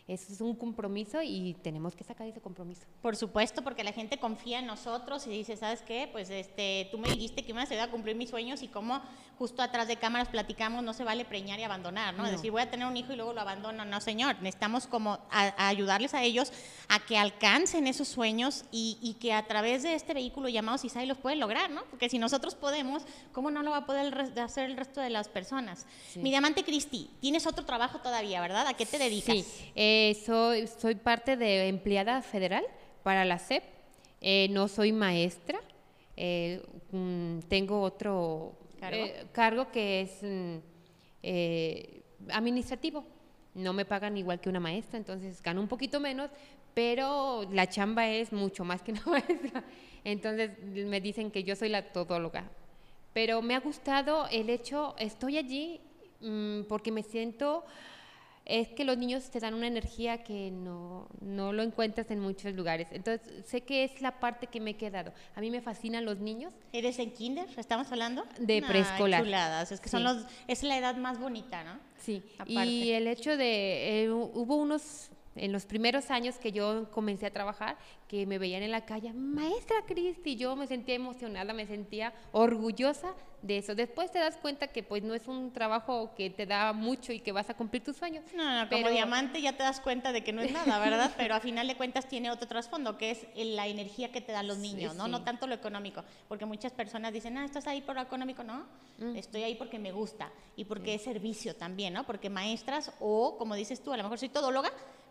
eso 0.09 0.33
es 0.33 0.41
un 0.41 0.55
compromiso 0.55 1.21
y 1.21 1.55
tenemos 1.61 1.95
que 1.95 2.03
sacar 2.03 2.27
ese 2.27 2.41
compromiso. 2.41 2.81
Por 2.99 3.15
supuesto, 3.15 3.63
porque 3.63 3.83
la 3.83 3.91
gente 3.91 4.17
confía 4.17 4.57
en 4.57 4.65
nosotros 4.65 5.27
y 5.27 5.29
dice, 5.29 5.55
¿sabes 5.55 5.83
qué? 5.83 6.09
Pues 6.11 6.31
este, 6.31 6.87
tú 6.91 6.97
me 6.97 7.09
dijiste 7.09 7.45
que 7.45 7.53
me 7.53 7.59
ibas 7.61 7.69
a 7.69 7.73
ayudar 7.75 7.89
a 7.89 7.91
cumplir 7.91 8.15
mis 8.15 8.31
sueños 8.31 8.63
y 8.63 8.67
como 8.67 9.01
justo 9.37 9.61
atrás 9.61 9.87
de 9.87 9.97
cámaras 9.97 10.27
platicamos, 10.27 10.83
no 10.83 10.93
se 10.93 11.03
vale 11.03 11.25
preñar 11.25 11.59
y 11.59 11.63
abandonar, 11.63 12.15
¿no? 12.15 12.25
Es 12.25 12.31
decir, 12.31 12.51
voy 12.51 12.61
a 12.61 12.69
tener 12.69 12.87
un 12.87 12.97
hijo 12.97 13.13
y 13.13 13.15
luego 13.15 13.33
lo 13.33 13.39
abandono. 13.39 13.85
No, 13.85 14.01
señor, 14.01 14.35
necesitamos 14.41 14.87
como 14.87 15.13
a, 15.29 15.53
a 15.55 15.67
ayudarles 15.67 16.13
a 16.13 16.23
ellos 16.23 16.51
a 16.89 16.99
que 16.99 17.17
alcancen 17.17 17.87
esos 17.87 18.07
sueños 18.07 18.65
y, 18.71 18.97
y 19.01 19.13
que 19.13 19.31
a 19.31 19.45
través 19.45 19.83
de 19.83 19.93
este 19.93 20.13
vehículo 20.13 20.49
llamado 20.49 20.77
CISAI 20.79 21.05
los 21.05 21.19
pueden 21.19 21.39
lograr, 21.39 21.69
¿no? 21.69 21.83
Porque 21.85 22.09
si 22.09 22.17
nosotros 22.17 22.55
podemos, 22.55 23.03
¿cómo 23.31 23.51
no 23.51 23.61
lo 23.63 23.71
va 23.71 23.77
a 23.77 23.85
poder 23.85 24.13
hacer 24.41 24.69
el 24.69 24.75
resto 24.75 24.99
de 25.01 25.11
las 25.11 25.29
personas? 25.29 25.85
Sí. 26.11 26.19
Mi 26.19 26.31
diamante 26.31 26.63
Cristi, 26.63 27.09
tienes 27.21 27.47
otro 27.47 27.63
trabajo 27.63 27.99
todavía, 27.99 28.41
¿verdad? 28.41 28.67
¿A 28.67 28.73
qué 28.73 28.85
te 28.85 28.97
dedicas? 28.97 29.35
Sí, 29.35 29.45
eh, 29.75 29.98
soy, 30.25 30.67
soy 30.67 30.95
parte 30.95 31.35
de 31.37 31.67
empleada 31.67 32.21
federal 32.21 32.63
para 33.03 33.25
la 33.25 33.37
SEP. 33.39 33.63
Eh, 34.21 34.47
no 34.51 34.67
soy 34.67 34.91
maestra. 34.91 35.59
eh, 36.17 36.61
mm, 36.91 37.39
tengo 37.47 37.81
otro 37.81 38.53
¿Cargo? 38.79 39.05
eh, 39.05 39.25
cargo 39.31 39.71
que 39.71 40.01
es 40.01 40.11
mm, 40.21 40.57
eh, 41.23 42.01
administrativo. 42.31 43.03
No 43.55 43.73
me 43.73 43.85
pagan 43.85 44.17
igual 44.17 44.39
que 44.39 44.49
una 44.49 44.59
maestra, 44.59 44.97
entonces 44.97 45.41
gano 45.41 45.61
un 45.61 45.67
poquito 45.67 45.99
menos, 45.99 46.29
pero 46.73 47.47
la 47.51 47.67
chamba 47.67 48.07
es 48.09 48.31
mucho 48.31 48.63
más 48.65 48.81
que 48.81 48.91
una 48.93 49.03
maestra. 49.05 49.63
Entonces 50.03 50.51
me 50.63 51.01
dicen 51.01 51.31
que 51.31 51.43
yo 51.43 51.55
soy 51.55 51.69
la 51.69 51.81
todóloga. 51.91 52.43
Pero 53.13 53.41
me 53.41 53.55
ha 53.55 53.59
gustado 53.59 54.27
el 54.31 54.49
hecho, 54.49 54.95
estoy 54.99 55.37
allí 55.37 55.81
mm, 56.21 56.63
porque 56.69 56.91
me 56.91 57.03
siento 57.03 57.63
es 58.49 58.67
que 58.69 58.83
los 58.83 58.97
niños 58.97 59.29
te 59.29 59.39
dan 59.39 59.53
una 59.53 59.67
energía 59.67 60.23
que 60.23 60.49
no, 60.51 61.07
no 61.21 61.53
lo 61.53 61.61
encuentras 61.61 62.09
en 62.09 62.19
muchos 62.19 62.53
lugares. 62.55 62.87
Entonces, 62.91 63.45
sé 63.45 63.61
que 63.61 63.83
es 63.83 64.01
la 64.01 64.19
parte 64.19 64.47
que 64.47 64.59
me 64.59 64.71
he 64.71 64.75
quedado. 64.77 65.13
A 65.35 65.41
mí 65.41 65.51
me 65.51 65.61
fascinan 65.61 66.03
los 66.03 66.17
niños. 66.19 66.53
¿Eres 66.73 66.97
en 66.99 67.11
kinder? 67.11 67.47
¿Estamos 67.57 67.91
hablando? 67.91 68.25
De 68.39 68.61
preescolar. 68.61 69.23
Es 69.71 69.79
que 69.79 69.87
son 69.89 69.99
Sí. 70.01 70.03
los, 70.07 70.25
es 70.47 70.63
la 70.63 70.77
edad 70.77 70.95
más 70.95 71.19
bonita, 71.19 71.63
¿no? 71.63 71.79
Sí, 71.97 72.23
y 72.47 72.53
Aparte. 72.55 72.97
el 72.97 73.07
hecho 73.07 73.37
de, 73.37 74.03
eh, 74.03 74.09
hu- 74.09 74.31
hubo 74.33 74.55
unos, 74.55 75.09
en 75.35 75.51
los 75.51 75.65
primeros 75.65 76.09
años 76.11 76.37
que 76.37 76.51
yo 76.51 76.89
comencé 76.91 77.25
a 77.27 77.31
trabajar, 77.31 77.77
que 78.07 78.25
me 78.25 78.37
veían 78.39 78.63
en 78.63 78.71
la 78.71 78.85
calle, 78.85 79.13
maestra 79.13 79.77
Cristi, 79.87 80.35
yo 80.35 80.55
me 80.55 80.67
sentía 80.67 80.95
emocionada, 80.95 81.53
me 81.53 81.65
sentía 81.67 82.13
orgullosa 82.31 83.13
de 83.41 83.59
eso. 83.59 83.73
Después 83.75 84.11
te 84.11 84.19
das 84.19 84.35
cuenta 84.37 84.67
que 84.67 84.83
pues 84.83 85.01
no 85.03 85.13
es 85.13 85.27
un 85.27 85.53
trabajo 85.53 86.13
que 86.15 86.29
te 86.29 86.45
da 86.45 86.73
mucho 86.73 87.13
y 87.13 87.19
que 87.21 87.31
vas 87.31 87.49
a 87.49 87.53
cumplir 87.53 87.83
tus 87.83 87.95
sueños. 87.95 88.25
No, 88.35 88.43
no, 88.43 88.69
como 88.69 88.81
Pero- 88.81 88.89
diamante 88.93 89.41
ya 89.41 89.53
te 89.55 89.63
das 89.63 89.79
cuenta 89.79 90.11
de 90.11 90.23
que 90.23 90.33
no 90.33 90.41
es 90.41 90.51
nada, 90.51 90.77
¿verdad? 90.79 91.11
Pero 91.17 91.35
a 91.35 91.39
final 91.39 91.67
de 91.67 91.75
cuentas 91.77 92.07
tiene 92.09 92.31
otro 92.31 92.47
trasfondo, 92.47 92.97
que 92.97 93.11
es 93.11 93.27
la 93.35 93.67
energía 93.67 94.11
que 94.11 94.19
te 94.21 94.31
dan 94.33 94.47
los 94.47 94.57
Sí, 94.57 94.73
niños, 94.73 94.95
¿no? 94.95 95.05
sí. 95.05 95.11
No 95.11 95.23
tanto 95.23 95.47
lo 95.47 95.53
económico, 95.55 96.03
porque 96.27 96.45
muchas 96.45 96.73
personas 96.73 97.13
dicen, 97.13 97.37
ah, 97.37 97.45
estás 97.45 97.67
ahí 97.67 97.81
por 97.81 97.95
lo 97.95 98.01
económico, 98.01 98.43
no, 98.43 98.65
Mm. 98.97 99.15
estoy 99.15 99.43
ahí 99.43 99.55
porque 99.55 99.79
me 99.79 99.93
gusta 99.93 100.29
y 100.57 100.65
porque 100.65 100.95
es 100.95 101.01
servicio 101.03 101.55
también, 101.55 101.93
¿no? 101.93 102.05
Porque 102.05 102.29
maestras 102.29 102.91
o, 102.99 103.37
como 103.37 103.55
dices 103.55 103.81
tú, 103.81 103.93
a 103.93 103.97
lo 103.97 104.03
mejor 104.03 104.17
soy 104.19 104.27
todóloga, 104.27 104.69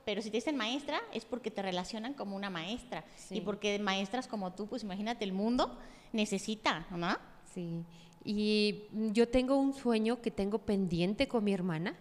pero 0.09 0.23
si 0.23 0.31
te 0.31 0.39
dicen 0.39 0.57
maestra 0.57 1.03
es 1.13 1.27
porque 1.27 1.51
te 1.51 1.61
relacionan 1.61 2.15
como 2.15 2.35
una 2.35 2.49
maestra 2.49 3.05
y 3.29 3.35
Sí. 3.35 3.41
porque 3.43 3.79
maestras 3.79 4.27
como 4.27 4.55
tú, 4.55 4.67
pues 4.67 4.83
imagínate, 4.83 5.23
el 5.23 5.35
mundo 5.35 5.77
necesita, 6.15 6.87
¿no? 6.91 7.15
Sí, 7.53 7.85
y 8.25 8.85
yo 9.13 9.29
tengo 9.29 9.57
un 9.57 9.75
sueño 9.75 10.23
que 10.23 10.31
tengo 10.31 10.61
pendiente 10.61 11.29
con 11.29 11.45
mi 11.45 11.53
hermana 11.53 11.95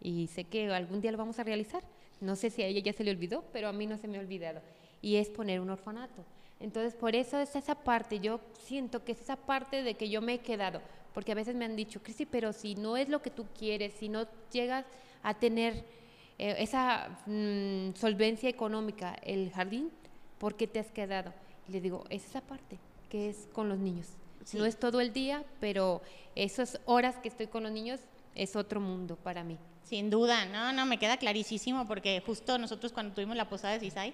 y 0.00 0.26
sé 0.26 0.42
que 0.42 0.68
algún 0.74 1.00
día 1.00 1.12
lo 1.12 1.18
vamos 1.18 1.38
a 1.38 1.44
realizar. 1.44 1.84
No 2.20 2.34
sé 2.34 2.50
si 2.50 2.60
a 2.62 2.66
ella 2.66 2.80
ya 2.80 2.92
se 2.92 3.04
le 3.04 3.12
olvidó, 3.12 3.44
pero 3.52 3.68
a 3.68 3.72
mí 3.72 3.86
no 3.86 3.98
se 3.98 4.08
me 4.08 4.18
ha 4.18 4.20
olvidado. 4.20 4.60
Y 5.00 5.14
es 5.14 5.28
poner 5.28 5.60
un 5.60 5.70
orfanato. 5.70 6.24
Entonces, 6.58 6.96
por 6.96 7.14
eso 7.14 7.38
es 7.38 7.54
esa 7.54 7.76
parte, 7.76 8.18
yo 8.18 8.40
siento 8.64 9.04
que 9.04 9.12
es 9.12 9.20
esa 9.20 9.36
parte 9.36 9.84
de 9.84 9.94
que 9.94 10.08
yo 10.10 10.20
me 10.20 10.34
he 10.34 10.38
quedado, 10.40 10.82
porque 11.12 11.30
a 11.30 11.36
veces 11.36 11.54
me 11.54 11.66
han 11.66 11.76
dicho, 11.76 12.02
Cristi, 12.02 12.26
pero 12.26 12.52
si 12.52 12.74
no 12.74 12.96
es 12.96 13.08
lo 13.08 13.22
que 13.22 13.30
tú 13.30 13.46
quieres, 13.56 13.92
si 13.94 14.08
no 14.08 14.26
llegas 14.52 14.84
a 15.22 15.34
tener 15.34 16.02
eh, 16.38 16.56
esa 16.58 17.08
mm, 17.26 17.94
solvencia 17.94 18.48
económica, 18.48 19.14
el 19.22 19.50
jardín, 19.52 19.90
¿por 20.38 20.56
qué 20.56 20.66
te 20.66 20.80
has 20.80 20.90
quedado? 20.90 21.32
Y 21.68 21.72
le 21.72 21.80
digo, 21.80 22.04
es 22.10 22.24
esa 22.26 22.40
parte, 22.40 22.78
que 23.08 23.28
es 23.28 23.48
con 23.52 23.68
los 23.68 23.78
niños. 23.78 24.08
Sí. 24.44 24.58
No 24.58 24.66
es 24.66 24.78
todo 24.78 25.00
el 25.00 25.12
día, 25.12 25.44
pero 25.60 26.02
esas 26.34 26.80
horas 26.86 27.16
que 27.16 27.28
estoy 27.28 27.46
con 27.46 27.62
los 27.62 27.72
niños 27.72 28.00
es 28.34 28.56
otro 28.56 28.80
mundo 28.80 29.16
para 29.16 29.44
mí. 29.44 29.58
Sin 29.84 30.10
duda, 30.10 30.44
no, 30.46 30.72
no, 30.72 30.86
me 30.86 30.98
queda 30.98 31.16
clarísimo 31.16 31.86
porque 31.86 32.22
justo 32.24 32.58
nosotros 32.58 32.92
cuando 32.92 33.14
tuvimos 33.14 33.36
la 33.36 33.48
posada 33.48 33.74
de 33.74 33.80
Cisay, 33.80 34.12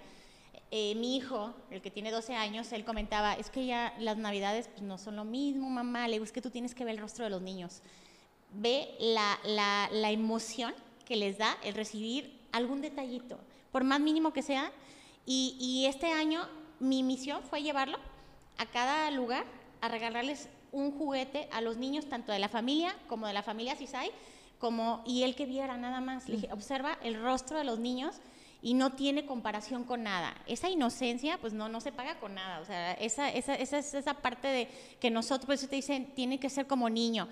eh, 0.73 0.95
mi 0.97 1.17
hijo, 1.17 1.53
el 1.71 1.81
que 1.81 1.91
tiene 1.91 2.11
12 2.11 2.35
años, 2.35 2.71
él 2.73 2.85
comentaba, 2.85 3.35
es 3.35 3.51
que 3.51 3.67
ya 3.67 3.95
las 3.99 4.17
navidades 4.17 4.69
pues, 4.69 4.83
no 4.83 4.99
son 4.99 5.17
lo 5.17 5.25
mismo, 5.25 5.69
mamá, 5.69 6.07
le 6.07 6.15
digo, 6.15 6.25
es 6.25 6.33
que 6.33 6.43
tú 6.43 6.51
tienes 6.51 6.75
que 6.75 6.85
ver 6.85 6.95
el 6.95 7.01
rostro 7.01 7.25
de 7.25 7.31
los 7.31 7.43
niños. 7.43 7.83
Ve 8.53 8.89
la, 9.01 9.39
la, 9.45 9.89
la 9.93 10.11
emoción 10.11 10.75
que 11.11 11.17
les 11.17 11.39
da 11.39 11.59
el 11.65 11.75
recibir 11.75 12.39
algún 12.53 12.81
detallito, 12.83 13.37
por 13.73 13.83
más 13.83 13.99
mínimo 13.99 14.33
que 14.33 14.43
sea. 14.43 14.71
Y, 15.27 15.57
y 15.59 15.87
este 15.87 16.07
año 16.07 16.47
mi 16.79 17.03
misión 17.03 17.43
fue 17.43 17.65
llevarlo 17.65 17.99
a 18.59 18.67
cada 18.67 19.11
lugar 19.11 19.45
a 19.81 19.89
regalarles 19.89 20.49
un 20.71 20.93
juguete 20.97 21.49
a 21.51 21.63
los 21.63 21.79
niños, 21.79 22.09
tanto 22.09 22.31
de 22.31 22.39
la 22.39 22.49
familia 22.49 22.95
como 23.09 23.27
de 23.27 23.33
la 23.33 23.43
familia 23.43 23.75
Cisay, 23.75 24.13
como, 24.61 25.03
y 25.05 25.25
él 25.25 25.35
que 25.35 25.47
viera 25.47 25.77
nada 25.77 26.01
más. 26.01 26.29
Le 26.29 26.37
dije, 26.37 26.53
observa 26.53 26.97
el 27.03 27.21
rostro 27.21 27.59
de 27.59 27.65
los 27.65 27.81
niños 27.81 28.21
y 28.63 28.75
no 28.75 28.93
tiene 28.93 29.27
comparación 29.27 29.83
con 29.83 30.05
nada. 30.05 30.33
Esa 30.47 30.71
inocencia, 30.71 31.39
pues 31.39 31.53
no, 31.53 31.69
no 31.69 31.81
se 31.81 31.91
paga 31.91 32.21
con 32.21 32.37
nada. 32.37 32.61
O 32.61 32.65
sea, 32.65 32.93
esa, 32.93 33.31
esa, 33.33 33.57
esa, 33.57 33.79
es 33.79 33.95
esa 33.95 34.15
parte 34.15 34.47
de 34.47 34.69
que 35.01 35.11
nosotros, 35.11 35.47
por 35.47 35.55
eso 35.57 35.67
te 35.67 35.75
dicen, 35.75 36.13
tiene 36.15 36.39
que 36.39 36.51
ser 36.51 36.69
como 36.69 36.89
niño, 36.89 37.29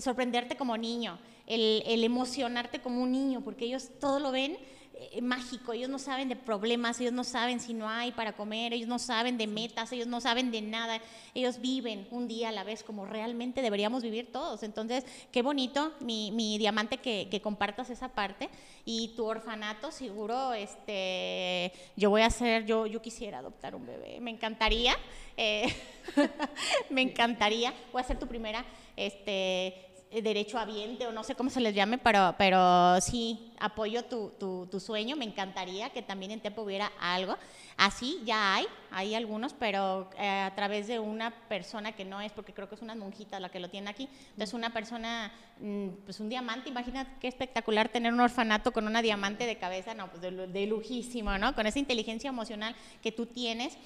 sorprenderte 0.00 0.56
como 0.56 0.76
niño, 0.76 1.18
el, 1.46 1.82
el 1.86 2.04
emocionarte 2.04 2.80
como 2.80 3.02
un 3.02 3.12
niño, 3.12 3.42
porque 3.42 3.66
ellos 3.66 3.90
todo 4.00 4.18
lo 4.18 4.32
ven 4.32 4.56
eh, 4.96 5.20
mágico, 5.22 5.72
ellos 5.72 5.90
no 5.90 5.98
saben 5.98 6.28
de 6.28 6.36
problemas, 6.36 7.00
ellos 7.00 7.12
no 7.12 7.24
saben 7.24 7.58
si 7.58 7.74
no 7.74 7.88
hay 7.88 8.12
para 8.12 8.34
comer, 8.34 8.72
ellos 8.72 8.88
no 8.88 9.00
saben 9.00 9.36
de 9.36 9.48
metas, 9.48 9.90
ellos 9.90 10.06
no 10.06 10.20
saben 10.20 10.52
de 10.52 10.62
nada, 10.62 11.00
ellos 11.34 11.60
viven 11.60 12.06
un 12.12 12.28
día 12.28 12.50
a 12.50 12.52
la 12.52 12.62
vez 12.62 12.84
como 12.84 13.04
realmente 13.04 13.60
deberíamos 13.60 14.04
vivir 14.04 14.30
todos. 14.30 14.62
Entonces, 14.62 15.04
qué 15.32 15.42
bonito, 15.42 15.92
mi, 15.98 16.30
mi 16.30 16.58
diamante, 16.58 16.98
que, 16.98 17.26
que 17.28 17.42
compartas 17.42 17.90
esa 17.90 18.08
parte. 18.08 18.48
Y 18.84 19.08
tu 19.16 19.24
orfanato, 19.24 19.90
seguro, 19.90 20.52
este, 20.52 21.72
yo 21.96 22.10
voy 22.10 22.22
a 22.22 22.26
hacer, 22.26 22.64
yo, 22.64 22.86
yo 22.86 23.02
quisiera 23.02 23.38
adoptar 23.38 23.74
un 23.74 23.86
bebé, 23.86 24.20
me 24.20 24.30
encantaría, 24.30 24.94
eh, 25.36 25.74
me 26.90 27.02
encantaría, 27.02 27.74
voy 27.92 28.00
a 28.00 28.04
ser 28.04 28.18
tu 28.18 28.28
primera, 28.28 28.64
este, 28.96 29.84
derecho 30.22 30.58
habiente 30.58 31.06
o 31.06 31.12
no 31.12 31.24
sé 31.24 31.34
cómo 31.34 31.50
se 31.50 31.60
les 31.60 31.74
llame, 31.74 31.98
pero, 31.98 32.34
pero 32.38 33.00
sí, 33.00 33.52
apoyo 33.58 34.04
tu, 34.04 34.30
tu, 34.70 34.80
sueño, 34.80 35.16
me 35.16 35.24
encantaría 35.24 35.90
que 35.90 36.02
también 36.02 36.30
en 36.30 36.40
Tepo 36.40 36.62
hubiera 36.62 36.92
algo. 37.00 37.36
Así 37.76 38.20
ya 38.24 38.54
hay, 38.54 38.66
hay 38.92 39.14
algunos, 39.14 39.54
pero 39.54 40.10
eh, 40.16 40.28
a 40.28 40.54
través 40.54 40.86
de 40.86 41.00
una 41.00 41.32
persona 41.48 41.92
que 41.92 42.04
no 42.04 42.20
es, 42.20 42.30
porque 42.30 42.52
creo 42.52 42.68
que 42.68 42.76
es 42.76 42.82
una 42.82 42.94
monjita 42.94 43.40
la 43.40 43.48
que 43.48 43.58
lo 43.58 43.68
tiene 43.68 43.90
aquí, 43.90 44.08
entonces 44.30 44.54
una 44.54 44.70
persona, 44.70 45.32
mm, 45.58 45.88
pues 46.04 46.20
un 46.20 46.28
diamante, 46.28 46.68
imagínate 46.68 47.10
qué 47.20 47.26
espectacular 47.26 47.88
tener 47.88 48.12
un 48.12 48.20
orfanato 48.20 48.72
con 48.72 48.86
una 48.86 49.02
diamante 49.02 49.46
de 49.46 49.58
cabeza, 49.58 49.94
no, 49.94 50.08
pues 50.10 50.22
de 50.22 50.66
lujísimo, 50.66 51.36
¿no? 51.38 51.54
Con 51.54 51.66
esa 51.66 51.80
inteligencia 51.80 52.28
emocional 52.28 52.76
que 53.02 53.10
tú 53.10 53.26
tienes 53.26 53.76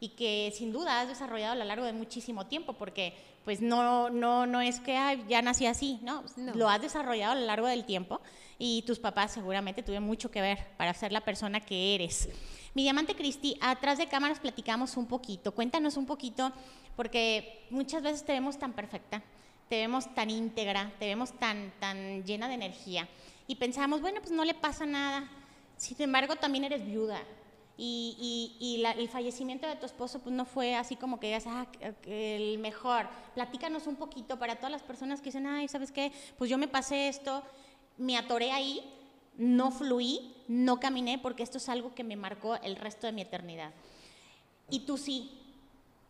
y 0.00 0.10
que 0.10 0.52
sin 0.54 0.72
duda 0.72 1.00
has 1.00 1.08
desarrollado 1.08 1.52
a 1.52 1.56
lo 1.56 1.64
largo 1.64 1.84
de 1.84 1.92
muchísimo 1.92 2.46
tiempo, 2.46 2.74
porque 2.74 3.14
pues 3.48 3.62
no, 3.62 4.10
no, 4.10 4.44
no 4.44 4.60
es 4.60 4.78
que 4.78 4.94
"Ay, 4.94 5.24
ya 5.26 5.40
nací 5.40 5.64
así, 5.64 6.00
¿no? 6.02 6.22
No. 6.36 6.52
Lo 6.54 6.68
has 6.68 6.82
desarrollado 6.82 7.32
a 7.32 7.34
lo 7.34 7.46
largo 7.46 7.66
del 7.66 7.86
tiempo 7.86 8.20
y 8.58 8.82
tus 8.82 8.98
papás 8.98 9.32
seguramente 9.32 9.82
tuvieron 9.82 10.04
mucho 10.06 10.30
que 10.30 10.42
ver 10.42 10.66
para 10.76 10.92
ser 10.92 11.12
la 11.12 11.22
persona 11.22 11.58
que 11.58 11.94
eres. 11.94 12.28
Mi 12.74 12.82
diamante 12.82 13.16
Cristi, 13.16 13.56
atrás 13.62 13.96
de 13.96 14.06
cámaras 14.06 14.38
platicamos 14.38 14.98
un 14.98 15.06
poquito, 15.06 15.54
cuéntanos 15.54 15.96
un 15.96 16.04
poquito, 16.04 16.52
porque 16.94 17.66
muchas 17.70 18.02
veces 18.02 18.22
te 18.22 18.32
vemos 18.34 18.58
tan 18.58 18.74
perfecta, 18.74 19.22
te 19.70 19.76
vemos 19.76 20.14
tan 20.14 20.28
íntegra, 20.28 20.92
te 20.98 21.06
vemos 21.06 21.32
tan, 21.32 21.72
tan 21.80 22.24
llena 22.24 22.48
de 22.48 22.54
energía 22.54 23.08
y 23.46 23.56
pensamos, 23.56 24.02
bueno, 24.02 24.20
pues 24.20 24.30
no 24.30 24.44
le 24.44 24.52
pasa 24.52 24.84
nada, 24.84 25.26
sin 25.78 25.96
embargo 26.02 26.36
también 26.36 26.64
eres 26.64 26.84
viuda, 26.84 27.22
y, 27.80 28.56
y- 28.60 28.74
y 28.74 28.78
la- 28.82 28.90
el 28.90 29.08
fallecimiento 29.08 29.66
de 29.66 29.76
tu 29.76 29.86
esposo 29.86 30.18
pues 30.18 30.34
no 30.34 30.44
fue 30.44 30.74
así 30.74 30.96
como 30.96 31.18
que 31.20 31.28
digas, 31.28 31.44
ah, 31.46 31.66
el 32.06 32.58
mejor. 32.58 33.08
Platícanos 33.34 33.86
un 33.86 33.96
poquito 33.96 34.38
para 34.38 34.56
todas 34.56 34.72
las 34.72 34.82
personas 34.82 35.20
que 35.20 35.26
dicen, 35.26 35.46
ay, 35.46 35.68
¿sabes 35.68 35.92
qué? 35.92 36.12
Pues 36.36 36.50
yo 36.50 36.58
me 36.58 36.66
pasé 36.68 37.08
esto, 37.08 37.42
me 37.96 38.16
atoré 38.18 38.50
ahí, 38.50 38.82
no 39.36 39.70
fluí, 39.70 40.34
no 40.48 40.80
caminé 40.80 41.18
porque 41.18 41.44
esto 41.44 41.58
es 41.58 41.68
algo 41.68 41.94
que 41.94 42.02
me 42.04 42.16
marcó 42.16 42.56
el 42.56 42.74
resto 42.76 43.06
de 43.06 43.12
mi 43.12 43.22
eternidad. 43.22 43.72
Y 44.70 44.80
tú 44.80 44.98
sí, 44.98 45.30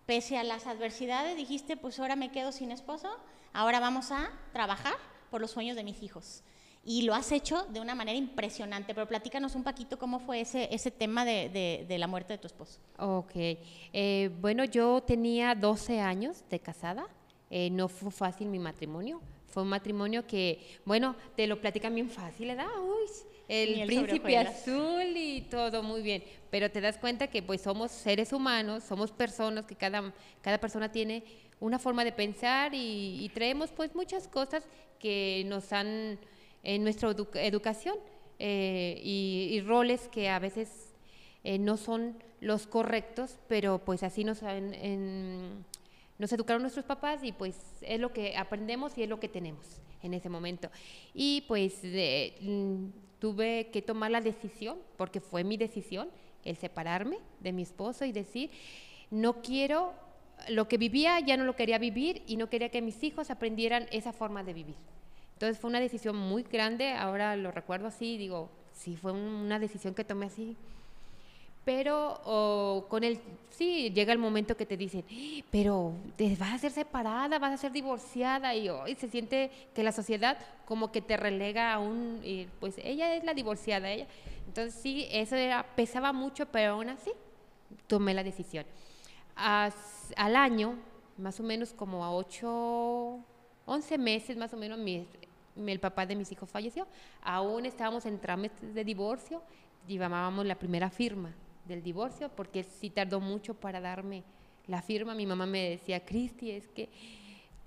pese 0.07 0.39
a 0.39 0.45
las 0.45 0.67
adversidades, 0.67 1.37
dijiste, 1.37 1.77
pues 1.77 2.01
ahora 2.01 2.17
me 2.17 2.33
quedo 2.33 2.51
sin 2.51 2.71
esposo, 2.73 3.15
ahora 3.53 3.79
vamos 3.79 4.11
a 4.11 4.31
trabajar 4.55 4.95
por 5.31 5.43
los 5.43 5.51
sueños 5.51 5.77
de 5.77 5.85
mis 5.85 6.03
hijos. 6.03 6.43
Y 6.91 7.03
lo 7.03 7.15
has 7.15 7.33
hecho 7.33 7.67
de 7.69 7.81
una 7.81 7.95
manera 7.95 8.17
impresionante, 8.17 8.95
pero 8.95 9.07
platícanos 9.07 9.55
un 9.55 9.63
poquito 9.63 9.99
cómo 9.99 10.21
fue 10.21 10.41
ese, 10.41 10.75
ese 10.75 10.91
tema 10.91 11.25
de, 11.27 11.51
de- 11.51 11.85
de 11.87 11.99
la 11.99 12.07
muerte 12.07 12.33
de 12.33 12.39
tu 12.39 12.47
esposo. 12.47 12.79
Ok. 12.99 13.33
Eh, 13.35 14.31
bueno, 14.41 14.65
yo 14.65 15.03
tenía 15.03 15.55
12 15.55 16.01
años 16.01 16.43
de 16.49 16.61
casada. 16.61 17.07
Eh, 17.51 17.69
no 17.71 17.89
fue 17.89 18.11
fácil 18.11 18.49
mi 18.49 18.59
matrimonio. 18.59 19.21
Fue 19.49 19.63
un 19.65 19.69
matrimonio 19.69 20.27
que, 20.27 20.79
bueno, 20.87 21.15
te 21.37 21.47
lo 21.47 21.61
platican 21.61 21.95
bien 21.95 22.09
fácil, 22.09 22.49
¿verdad? 22.49 22.67
Uy, 22.83 23.07
el 23.49 23.87
príncipe 23.87 24.37
azul 24.39 25.15
y 25.15 25.43
todo 25.43 25.83
muy 25.83 26.01
bien. 26.01 26.23
Pero 26.51 26.71
te 26.71 26.81
das 26.81 26.97
cuenta 26.97 27.27
que 27.27 27.43
pues 27.43 27.61
somos 27.61 27.91
seres 27.91 28.33
humanos, 28.33 28.83
somos 28.85 29.11
personas, 29.13 29.67
que 29.67 29.75
cada, 29.77 30.13
cada 30.41 30.59
persona 30.59 30.91
tiene 30.91 31.23
una 31.61 31.79
forma 31.79 32.03
de 32.05 32.13
pensar 32.13 32.75
y, 32.75 33.23
y 33.25 33.29
traemos 33.31 33.71
pues 33.73 33.95
muchas 33.95 34.27
cosas 34.29 34.65
que 34.99 35.45
nos 35.47 35.71
han 35.73 36.19
en 36.63 36.83
nuestra 36.83 37.11
edu- 37.11 37.29
educación 37.35 37.97
eh, 38.39 39.01
y, 39.03 39.61
roles 39.67 40.09
que 40.09 40.29
a 40.29 40.39
veces 40.39 40.95
eh, 41.45 41.59
no 41.59 41.77
son 41.77 42.23
los 42.41 42.67
correctos, 42.67 43.39
pero 43.49 43.79
pues 43.85 44.03
así 44.03 44.25
nos, 44.25 44.43
educaron 44.43 46.63
nuestros 46.63 46.85
papás 46.85 47.25
y 47.25 47.33
pues 47.33 47.57
es 47.81 47.99
lo 47.99 48.13
que 48.13 48.37
aprendemos 48.37 48.97
y 48.97 49.03
es 49.03 49.09
lo 49.09 49.19
que 49.19 49.29
tenemos 49.29 49.81
en 50.03 50.15
ese 50.15 50.29
momento. 50.29 50.71
Y 51.15 51.45
pues 51.49 51.81
eh, 51.83 52.35
tuve 53.19 53.71
que 53.73 53.83
tomar 53.83 54.11
la 54.11 54.21
decisión, 54.21 54.79
porque 54.97 55.21
fue 55.21 55.43
mi 55.43 55.57
decisión, 55.57 56.09
el 56.45 56.57
separarme 56.57 57.19
de 57.41 57.53
mi 57.53 57.63
esposo 57.63 58.05
y 58.05 58.13
decir, 58.13 58.51
no 59.11 59.43
quiero, 59.43 59.93
lo 60.49 60.69
que 60.69 60.79
vivía 60.79 61.19
ya 61.21 61.37
no 61.37 61.45
lo 61.45 61.57
quería 61.57 61.79
vivir 61.79 62.23
y 62.27 62.37
no 62.37 62.49
quería 62.49 62.71
que 62.71 62.83
mis 62.83 63.03
hijos 63.03 63.31
aprendieran 63.31 63.87
esa 63.91 64.13
forma 64.13 64.45
de 64.45 64.55
vivir. 64.55 64.77
Entonces 65.39 65.61
fue 65.61 65.71
una 65.71 65.79
decisión 65.79 66.17
muy 66.17 66.43
grande, 66.43 66.95
ahora 66.95 67.37
lo 67.37 67.53
recuerdo 67.53 67.87
así, 67.87 68.19
digo, 68.19 68.49
sí, 68.73 68.97
fue 68.97 69.13
un- 69.13 69.21
una 69.21 69.61
decisión 69.61 69.95
que 69.95 70.03
tomé 70.03 70.27
así. 70.27 70.57
Pero 71.65 72.85
con 72.89 73.05
el, 73.05 73.21
sí, 73.51 73.93
llega 73.95 74.13
el 74.13 74.19
momento 74.19 74.57
que 74.57 74.67
te 74.67 74.77
dicen, 74.77 75.05
"Eh, 75.09 75.45
pero 75.53 75.93
vas 76.41 76.55
a 76.55 76.59
ser 76.59 76.73
separada, 76.73 77.39
vas 77.39 77.53
a 77.53 77.57
ser 77.57 77.71
divorciada 77.71 78.53
y 78.57 78.69
hoy 78.69 78.97
se 78.97 79.09
siente 79.09 79.53
que 79.77 79.85
la 79.85 79.93
sociedad 79.93 80.39
como 80.65 80.91
que 80.91 81.03
te 81.03 81.17
relega 81.17 81.73
a 81.73 81.79
un, 81.79 82.21
pues 82.59 82.75
ella 82.83 83.15
es 83.15 83.23
la 83.23 83.33
divorciada, 83.33 83.93
ella. 83.93 84.09
Entonces 84.49 84.75
sí, 84.83 85.07
eso 85.13 85.37
era, 85.37 85.63
pesaba 85.77 86.13
mucho, 86.13 86.47
pero 86.47 86.73
aún 86.73 86.89
así 86.89 87.13
tomé 87.87 88.13
la 88.13 88.25
decisión. 88.25 88.65
Al 89.37 90.35
año, 90.35 90.75
más 91.17 91.39
o 91.39 91.45
menos 91.45 91.73
como 91.75 92.05
a 92.05 92.13
8, 92.13 93.21
11 93.67 93.99
meses 93.99 94.37
más 94.37 94.53
o 94.53 94.57
menos, 94.57 94.79
mi- 94.79 95.07
el 95.67 95.81
papá 95.81 96.07
de 96.07 96.17
mis 96.17 96.31
hijos 96.31 96.51
falleció. 96.51 96.87
Aún 97.23 97.67
estábamos 97.67 98.07
en 98.07 98.19
trámites 98.19 98.75
de 98.75 98.85
divorcio, 98.85 99.43
llevábamos 99.87 100.47
la 100.47 100.57
primera 100.57 100.91
firma 100.91 101.35
del 101.67 101.83
divorcio, 101.83 102.31
porque 102.31 102.63
sí 102.65 102.91
tardó 102.91 103.21
mucho 103.21 103.55
para 103.55 103.81
darme 103.81 104.23
la 104.67 104.83
firma. 104.83 105.15
Mi 105.15 105.27
mamá 105.27 105.47
me 105.47 105.71
decía, 105.71 106.05
Cristi, 106.05 106.51
es 106.51 106.69
que 106.69 106.89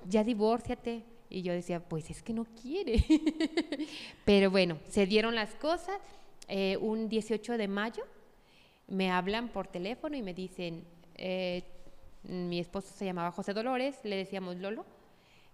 ya 0.07 0.23
divórciate. 0.23 1.03
Y 1.29 1.43
yo 1.43 1.53
decía, 1.53 1.79
pues 1.79 2.09
es 2.09 2.21
que 2.21 2.33
no 2.33 2.45
quiere. 2.61 3.05
Pero 4.25 4.51
bueno, 4.51 4.77
se 4.89 5.05
dieron 5.05 5.33
las 5.33 5.55
cosas. 5.55 5.97
Eh, 6.47 6.77
un 6.77 7.07
18 7.07 7.57
de 7.57 7.67
mayo 7.69 8.03
me 8.87 9.09
hablan 9.09 9.47
por 9.47 9.67
teléfono 9.67 10.17
y 10.17 10.21
me 10.21 10.33
dicen, 10.33 10.83
eh, 11.15 11.63
mi 12.23 12.59
esposo 12.59 12.93
se 12.93 13.05
llamaba 13.05 13.31
José 13.31 13.53
Dolores, 13.53 13.97
le 14.03 14.17
decíamos 14.17 14.57
Lolo, 14.57 14.85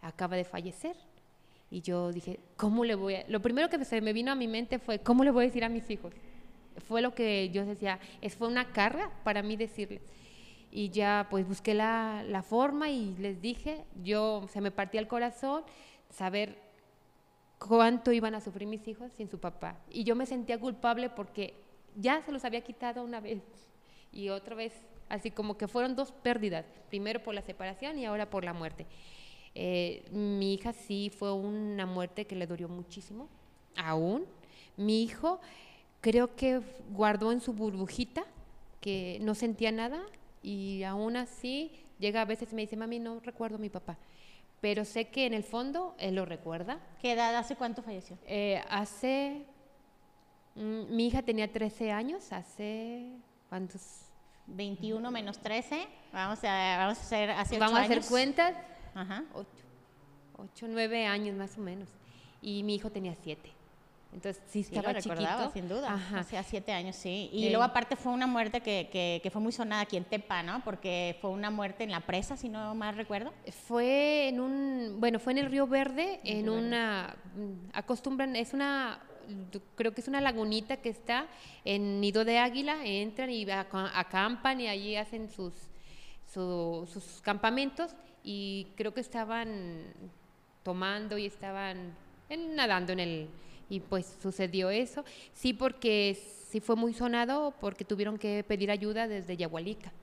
acaba 0.01 0.35
de 0.35 0.43
fallecer. 0.43 0.95
Y 1.69 1.81
yo 1.81 2.11
dije, 2.11 2.39
¿cómo 2.55 2.85
le 2.85 2.95
voy 2.95 3.15
a...? 3.15 3.25
Lo 3.27 3.41
primero 3.41 3.69
que 3.69 3.83
se 3.83 4.01
me 4.01 4.13
vino 4.13 4.31
a 4.31 4.35
mi 4.35 4.47
mente 4.47 4.79
fue, 4.79 4.99
¿cómo 4.99 5.23
le 5.23 5.31
voy 5.31 5.43
a 5.43 5.47
decir 5.47 5.63
a 5.63 5.69
mis 5.69 5.89
hijos? 5.89 6.13
Fue 6.87 7.01
lo 7.01 7.13
que 7.13 7.49
yo 7.49 7.65
decía, 7.65 7.99
es, 8.21 8.35
fue 8.35 8.47
una 8.47 8.71
carga 8.71 9.11
para 9.23 9.43
mí 9.43 9.57
decirles. 9.57 10.01
Y 10.71 10.89
ya 10.89 11.27
pues 11.29 11.47
busqué 11.47 11.73
la, 11.73 12.23
la 12.27 12.43
forma 12.43 12.89
y 12.89 13.15
les 13.17 13.41
dije, 13.41 13.83
yo 14.03 14.47
se 14.51 14.61
me 14.61 14.71
partía 14.71 15.01
el 15.01 15.07
corazón 15.07 15.63
saber 16.09 16.57
cuánto 17.57 18.11
iban 18.11 18.35
a 18.35 18.41
sufrir 18.41 18.67
mis 18.67 18.87
hijos 18.87 19.11
sin 19.13 19.29
su 19.29 19.39
papá. 19.39 19.79
Y 19.89 20.03
yo 20.03 20.15
me 20.15 20.25
sentía 20.25 20.59
culpable 20.59 21.09
porque 21.09 21.53
ya 21.95 22.21
se 22.21 22.31
los 22.31 22.45
había 22.45 22.61
quitado 22.61 23.03
una 23.03 23.19
vez 23.19 23.41
y 24.11 24.29
otra 24.29 24.55
vez, 24.55 24.73
así 25.09 25.31
como 25.31 25.57
que 25.57 25.67
fueron 25.67 25.95
dos 25.95 26.11
pérdidas, 26.11 26.65
primero 26.89 27.21
por 27.21 27.33
la 27.33 27.41
separación 27.41 27.97
y 27.97 28.05
ahora 28.05 28.29
por 28.29 28.43
la 28.43 28.53
muerte. 28.53 28.85
Eh, 29.59 30.03
mi 30.11 30.53
hija 30.53 30.71
sí 30.71 31.09
fue 31.09 31.33
una 31.33 31.87
muerte 31.87 32.25
que 32.25 32.35
le 32.35 32.45
dolió 32.45 32.69
muchísimo, 32.69 33.27
aún. 33.75 34.23
Mi 34.75 35.01
hijo 35.01 35.41
creo 35.99 36.35
que 36.35 36.61
guardó 36.91 37.31
en 37.31 37.41
su 37.41 37.53
burbujita 37.53 38.23
que 38.79 39.17
no 39.21 39.33
sentía 39.33 39.71
nada 39.71 40.03
y 40.43 40.83
aún 40.83 41.17
así 41.17 41.71
llega 41.97 42.21
a 42.21 42.25
veces 42.25 42.51
y 42.51 42.55
me 42.55 42.61
dice, 42.61 42.77
mami, 42.77 42.99
no 42.99 43.19
recuerdo 43.19 43.55
a 43.55 43.59
mi 43.59 43.69
papá. 43.69 43.97
Pero 44.61 44.85
sé 44.85 45.05
que 45.05 45.25
en 45.25 45.33
el 45.33 45.43
fondo 45.43 45.95
él 45.97 46.13
lo 46.13 46.25
recuerda. 46.25 46.77
¿Qué 47.01 47.13
edad, 47.13 47.35
hace 47.35 47.55
cuánto 47.55 47.81
falleció? 47.81 48.15
Eh, 48.27 48.61
hace, 48.69 49.43
mm, 50.53 50.95
mi 50.95 51.07
hija 51.07 51.23
tenía 51.23 51.51
13 51.51 51.91
años, 51.91 52.31
hace, 52.31 53.09
¿cuántos? 53.49 53.81
21 54.45 55.09
menos 55.09 55.39
13. 55.39 55.87
Vamos 56.13 56.43
a, 56.43 56.77
vamos 56.77 56.99
a 56.99 57.01
hacer 57.01 57.31
hace 57.31 57.57
Vamos 57.57 57.79
a 57.79 57.81
hacer 57.81 58.01
cuentas, 58.05 58.55
Ajá. 58.97 59.23
8, 59.33 59.47
8, 60.37 60.65
9 60.69 61.05
años 61.05 61.35
más 61.35 61.57
o 61.57 61.61
menos. 61.61 61.89
Y 62.41 62.63
mi 62.63 62.75
hijo 62.75 62.89
tenía 62.89 63.15
7. 63.23 63.51
Entonces 64.13 64.41
sí 64.47 64.63
Sí, 64.63 64.71
lo 64.73 64.77
estaba 64.79 64.93
recordaba, 64.93 65.43
chiquito. 65.47 65.53
sin 65.53 65.67
duda. 65.69 65.93
Ajá. 65.93 66.19
Hacía 66.19 66.41
siete 66.41 66.71
años, 66.71 66.95
sí. 66.95 67.29
Y 67.33 67.47
Eh. 67.47 67.49
luego 67.49 67.63
aparte 67.65 67.95
fue 67.97 68.13
una 68.13 68.25
muerte 68.25 68.61
que, 68.61 68.87
que, 68.91 69.19
que 69.21 69.29
fue 69.29 69.41
muy 69.41 69.51
sonada 69.51 69.81
aquí 69.81 69.97
en 69.97 70.05
Tepa, 70.05 70.43
¿no? 70.43 70.63
Porque 70.63 71.17
fue 71.21 71.29
una 71.29 71.51
muerte 71.51 71.83
en 71.83 71.91
la 71.91 71.99
presa, 71.99 72.37
si 72.37 72.47
no 72.47 72.73
mal 72.73 72.95
recuerdo. 72.95 73.33
Fue 73.67 74.29
en 74.29 74.39
un, 74.39 74.95
bueno, 74.99 75.19
fue 75.19 75.33
en 75.33 75.39
el 75.39 75.51
Río 75.51 75.67
Verde, 75.67 76.21
En 76.23 76.43
Río 76.43 76.53
una, 76.53 77.17
acostumbran, 77.73 78.35
es 78.37 78.53
una, 78.53 78.99
creo 79.75 79.93
que 79.93 79.99
es 79.99 80.07
una 80.07 80.21
lagunita 80.21 80.77
que 80.77 80.87
está 80.89 81.27
en 81.65 81.99
Nido 81.99 82.23
de 82.23 82.37
Águila, 82.39 82.85
entran 82.85 83.29
y 83.29 83.43
aca- 83.51 83.91
acampan 83.99 84.61
y 84.61 84.67
allí 84.69 84.95
hacen 84.95 85.29
sus, 85.29 85.53
su- 86.33 86.87
sus 86.91 87.21
campamentos 87.21 87.93
y 88.29 88.67
creo 88.75 88.93
que 88.93 88.99
estaban 88.99 89.85
tomando 90.61 91.17
y 91.17 91.25
estaban 91.25 91.95
nadando 92.29 92.91
en 92.91 92.99
el, 92.99 93.29
y 93.69 93.79
pues 93.79 94.17
sucedió 94.21 94.69
eso. 94.69 95.05
Sí, 95.31 95.53
porque 95.53 96.21
sí 96.49 96.59
fue 96.59 96.75
muy 96.75 96.93
sonado 96.93 97.53
porque 97.61 97.85
tuvieron 97.85 98.17
que 98.17 98.43
pedir 98.45 98.69
ayuda 98.69 99.07
desde 99.07 99.37
Yahualica 99.37 99.93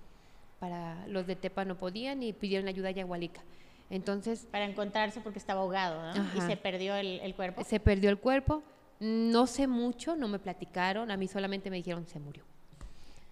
para 0.58 1.06
los 1.06 1.26
de 1.26 1.36
Tepa 1.36 1.66
no 1.66 1.76
podían 1.76 2.22
y 2.22 2.32
pidieron 2.32 2.66
ayuda 2.66 2.88
a 2.88 2.92
Yahualica. 2.92 3.42
Entonces 3.90 4.46
Para 4.50 4.64
encontrarse 4.64 5.20
porque 5.20 5.38
estaba 5.38 5.60
ahogado, 5.60 6.14
¿no? 6.14 6.26
Y 6.34 6.40
se 6.40 6.56
perdió 6.56 6.94
el, 6.94 7.20
el 7.20 7.34
cuerpo. 7.34 7.62
se 7.62 7.78
perdió 7.78 8.08
el 8.08 8.16
cuerpo. 8.16 8.62
No 9.00 9.46
sé 9.46 9.66
mucho, 9.66 10.16
no 10.16 10.28
me 10.28 10.38
platicaron, 10.38 11.10
a 11.10 11.18
mí 11.18 11.28
solamente 11.28 11.68
me 11.68 11.76
dijeron 11.76 12.06
se 12.06 12.18
murió. 12.18 12.42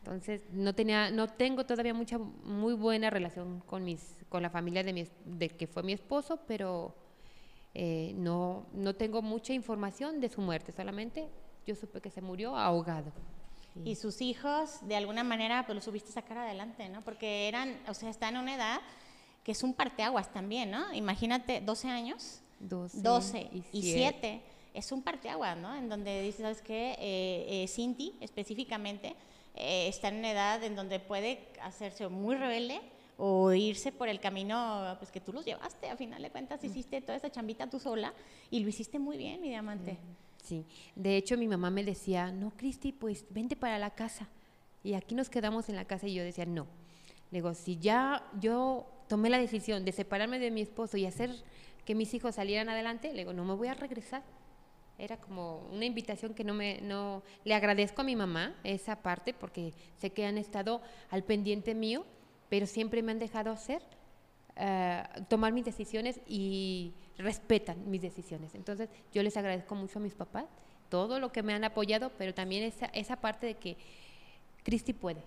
Entonces 0.02 0.42
no 0.50 0.74
tenía, 0.74 1.12
no 1.12 1.28
tengo 1.28 1.64
todavía 1.64 1.94
mucha 1.94 2.18
muy 2.18 2.74
buena 2.74 3.08
relación 3.08 3.60
con 3.60 3.84
mis, 3.84 4.16
con 4.28 4.42
la 4.42 4.50
familia 4.50 4.82
de 4.82 4.92
mi, 4.92 5.06
de 5.24 5.48
que 5.48 5.68
fue 5.68 5.84
mi 5.84 5.92
esposo, 5.92 6.40
pero 6.48 6.92
eh, 7.72 8.12
no, 8.16 8.66
no 8.72 8.96
tengo 8.96 9.22
mucha 9.22 9.52
información 9.52 10.20
de 10.20 10.28
su 10.28 10.40
muerte. 10.40 10.72
Solamente 10.72 11.28
yo 11.66 11.76
supe 11.76 12.00
que 12.00 12.10
se 12.10 12.20
murió 12.20 12.56
ahogado. 12.56 13.12
Y 13.84 13.94
sus 13.94 14.20
hijos, 14.20 14.86
de 14.86 14.96
alguna 14.96 15.24
manera, 15.24 15.64
pues 15.64 15.76
los 15.76 15.84
subiste 15.84 16.12
sacar 16.12 16.38
adelante, 16.38 16.88
¿no? 16.88 17.02
Porque 17.02 17.48
eran, 17.48 17.78
o 17.88 17.94
sea, 17.94 18.10
están 18.10 18.34
en 18.34 18.42
una 18.42 18.56
edad 18.56 18.80
que 19.44 19.52
es 19.52 19.62
un 19.62 19.72
parteaguas 19.72 20.32
también, 20.32 20.70
¿no? 20.70 20.92
Imagínate, 20.92 21.60
12 21.60 21.88
años, 21.88 22.42
12, 22.60 23.00
12 23.00 23.50
y 23.52 23.82
siete. 23.82 24.18
7, 24.20 24.42
es 24.74 24.92
un 24.92 25.02
parteaguas, 25.02 25.56
¿no? 25.56 25.74
En 25.74 25.88
donde 25.88 26.22
dices, 26.22 26.42
¿sabes 26.42 26.60
qué? 26.60 26.96
Eh, 26.98 27.62
eh, 27.64 27.68
Cinti, 27.68 28.14
específicamente, 28.20 29.16
eh, 29.54 29.88
está 29.88 30.08
en 30.08 30.16
una 30.16 30.30
edad 30.30 30.62
en 30.64 30.74
donde 30.76 31.00
puede 31.00 31.48
hacerse 31.62 32.08
muy 32.08 32.36
rebelde 32.36 32.80
o 33.18 33.52
irse 33.52 33.92
por 33.92 34.08
el 34.08 34.20
camino 34.20 34.96
pues 34.98 35.10
que 35.10 35.20
tú 35.20 35.32
los 35.32 35.44
llevaste, 35.44 35.88
a 35.88 35.96
final 35.96 36.22
de 36.22 36.30
cuentas 36.30 36.64
hiciste 36.64 37.00
toda 37.00 37.16
esa 37.16 37.30
chambita 37.30 37.68
tú 37.68 37.78
sola 37.78 38.12
y 38.50 38.60
lo 38.60 38.68
hiciste 38.68 38.98
muy 38.98 39.16
bien, 39.16 39.40
mi 39.40 39.48
diamante. 39.48 39.98
Sí, 40.42 40.64
de 40.96 41.16
hecho 41.16 41.36
mi 41.36 41.46
mamá 41.46 41.70
me 41.70 41.84
decía, 41.84 42.32
no, 42.32 42.50
Cristi, 42.56 42.92
pues 42.92 43.24
vente 43.30 43.54
para 43.54 43.78
la 43.78 43.90
casa. 43.90 44.28
Y 44.82 44.94
aquí 44.94 45.14
nos 45.14 45.30
quedamos 45.30 45.68
en 45.68 45.76
la 45.76 45.84
casa 45.84 46.08
y 46.08 46.14
yo 46.14 46.24
decía, 46.24 46.46
no. 46.46 46.66
Le 47.30 47.38
digo, 47.38 47.54
si 47.54 47.78
ya 47.78 48.28
yo 48.40 48.86
tomé 49.08 49.30
la 49.30 49.38
decisión 49.38 49.84
de 49.84 49.92
separarme 49.92 50.38
de 50.38 50.50
mi 50.50 50.60
esposo 50.60 50.96
y 50.96 51.06
hacer 51.06 51.30
que 51.84 51.94
mis 51.94 52.12
hijos 52.14 52.34
salieran 52.34 52.68
adelante, 52.68 53.12
le 53.12 53.18
digo, 53.18 53.32
no 53.32 53.44
me 53.44 53.54
voy 53.54 53.68
a 53.68 53.74
regresar. 53.74 54.22
Era 54.98 55.16
como 55.16 55.58
una 55.72 55.84
invitación 55.84 56.34
que 56.34 56.44
no 56.44 56.54
me, 56.54 56.80
no, 56.80 57.22
le 57.44 57.54
agradezco 57.54 58.02
a 58.02 58.04
mi 58.04 58.14
mamá 58.14 58.54
esa 58.62 58.96
parte 58.96 59.34
porque 59.34 59.72
sé 59.98 60.10
que 60.10 60.26
han 60.26 60.38
estado 60.38 60.80
al 61.10 61.24
pendiente 61.24 61.74
mío, 61.74 62.04
pero 62.48 62.66
siempre 62.66 63.02
me 63.02 63.12
han 63.12 63.18
dejado 63.18 63.50
hacer, 63.50 63.82
eh, 64.56 65.02
tomar 65.28 65.52
mis 65.52 65.64
decisiones 65.64 66.20
y 66.26 66.92
respetan 67.18 67.90
mis 67.90 68.02
decisiones. 68.02 68.54
Entonces 68.54 68.88
yo 69.12 69.22
les 69.22 69.36
agradezco 69.36 69.74
mucho 69.74 69.98
a 69.98 70.02
mis 70.02 70.14
papás 70.14 70.44
todo 70.88 71.18
lo 71.18 71.32
que 71.32 71.42
me 71.42 71.54
han 71.54 71.64
apoyado, 71.64 72.12
pero 72.18 72.34
también 72.34 72.62
esa, 72.64 72.86
esa 72.86 73.16
parte 73.16 73.46
de 73.46 73.54
que 73.54 73.76
Cristi 74.62 74.92
puede 74.92 75.22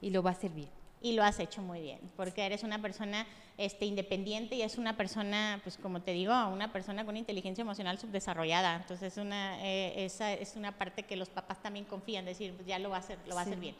y 0.00 0.10
lo 0.10 0.22
va 0.22 0.30
a 0.30 0.32
hacer 0.32 0.50
bien. 0.50 0.68
Y 1.06 1.12
lo 1.12 1.22
has 1.22 1.38
hecho 1.38 1.62
muy 1.62 1.80
bien, 1.80 2.00
porque 2.16 2.44
eres 2.44 2.64
una 2.64 2.82
persona 2.82 3.28
este, 3.58 3.84
independiente 3.84 4.56
y 4.56 4.62
es 4.62 4.76
una 4.76 4.96
persona, 4.96 5.60
pues 5.62 5.76
como 5.78 6.02
te 6.02 6.10
digo, 6.10 6.32
una 6.48 6.72
persona 6.72 7.04
con 7.04 7.16
inteligencia 7.16 7.62
emocional 7.62 7.96
subdesarrollada. 7.96 8.74
Entonces 8.74 9.12
es 9.12 9.24
una, 9.24 9.64
eh, 9.64 10.04
esa 10.04 10.32
es 10.32 10.56
una 10.56 10.76
parte 10.76 11.04
que 11.04 11.14
los 11.14 11.28
papás 11.28 11.62
también 11.62 11.84
confían, 11.84 12.24
decir, 12.24 12.52
pues 12.54 12.66
ya 12.66 12.80
lo 12.80 12.90
va 12.90 12.96
a 12.96 12.98
hacer, 12.98 13.20
lo 13.28 13.36
va 13.36 13.42
a 13.42 13.44
hacer 13.44 13.60
bien. 13.60 13.76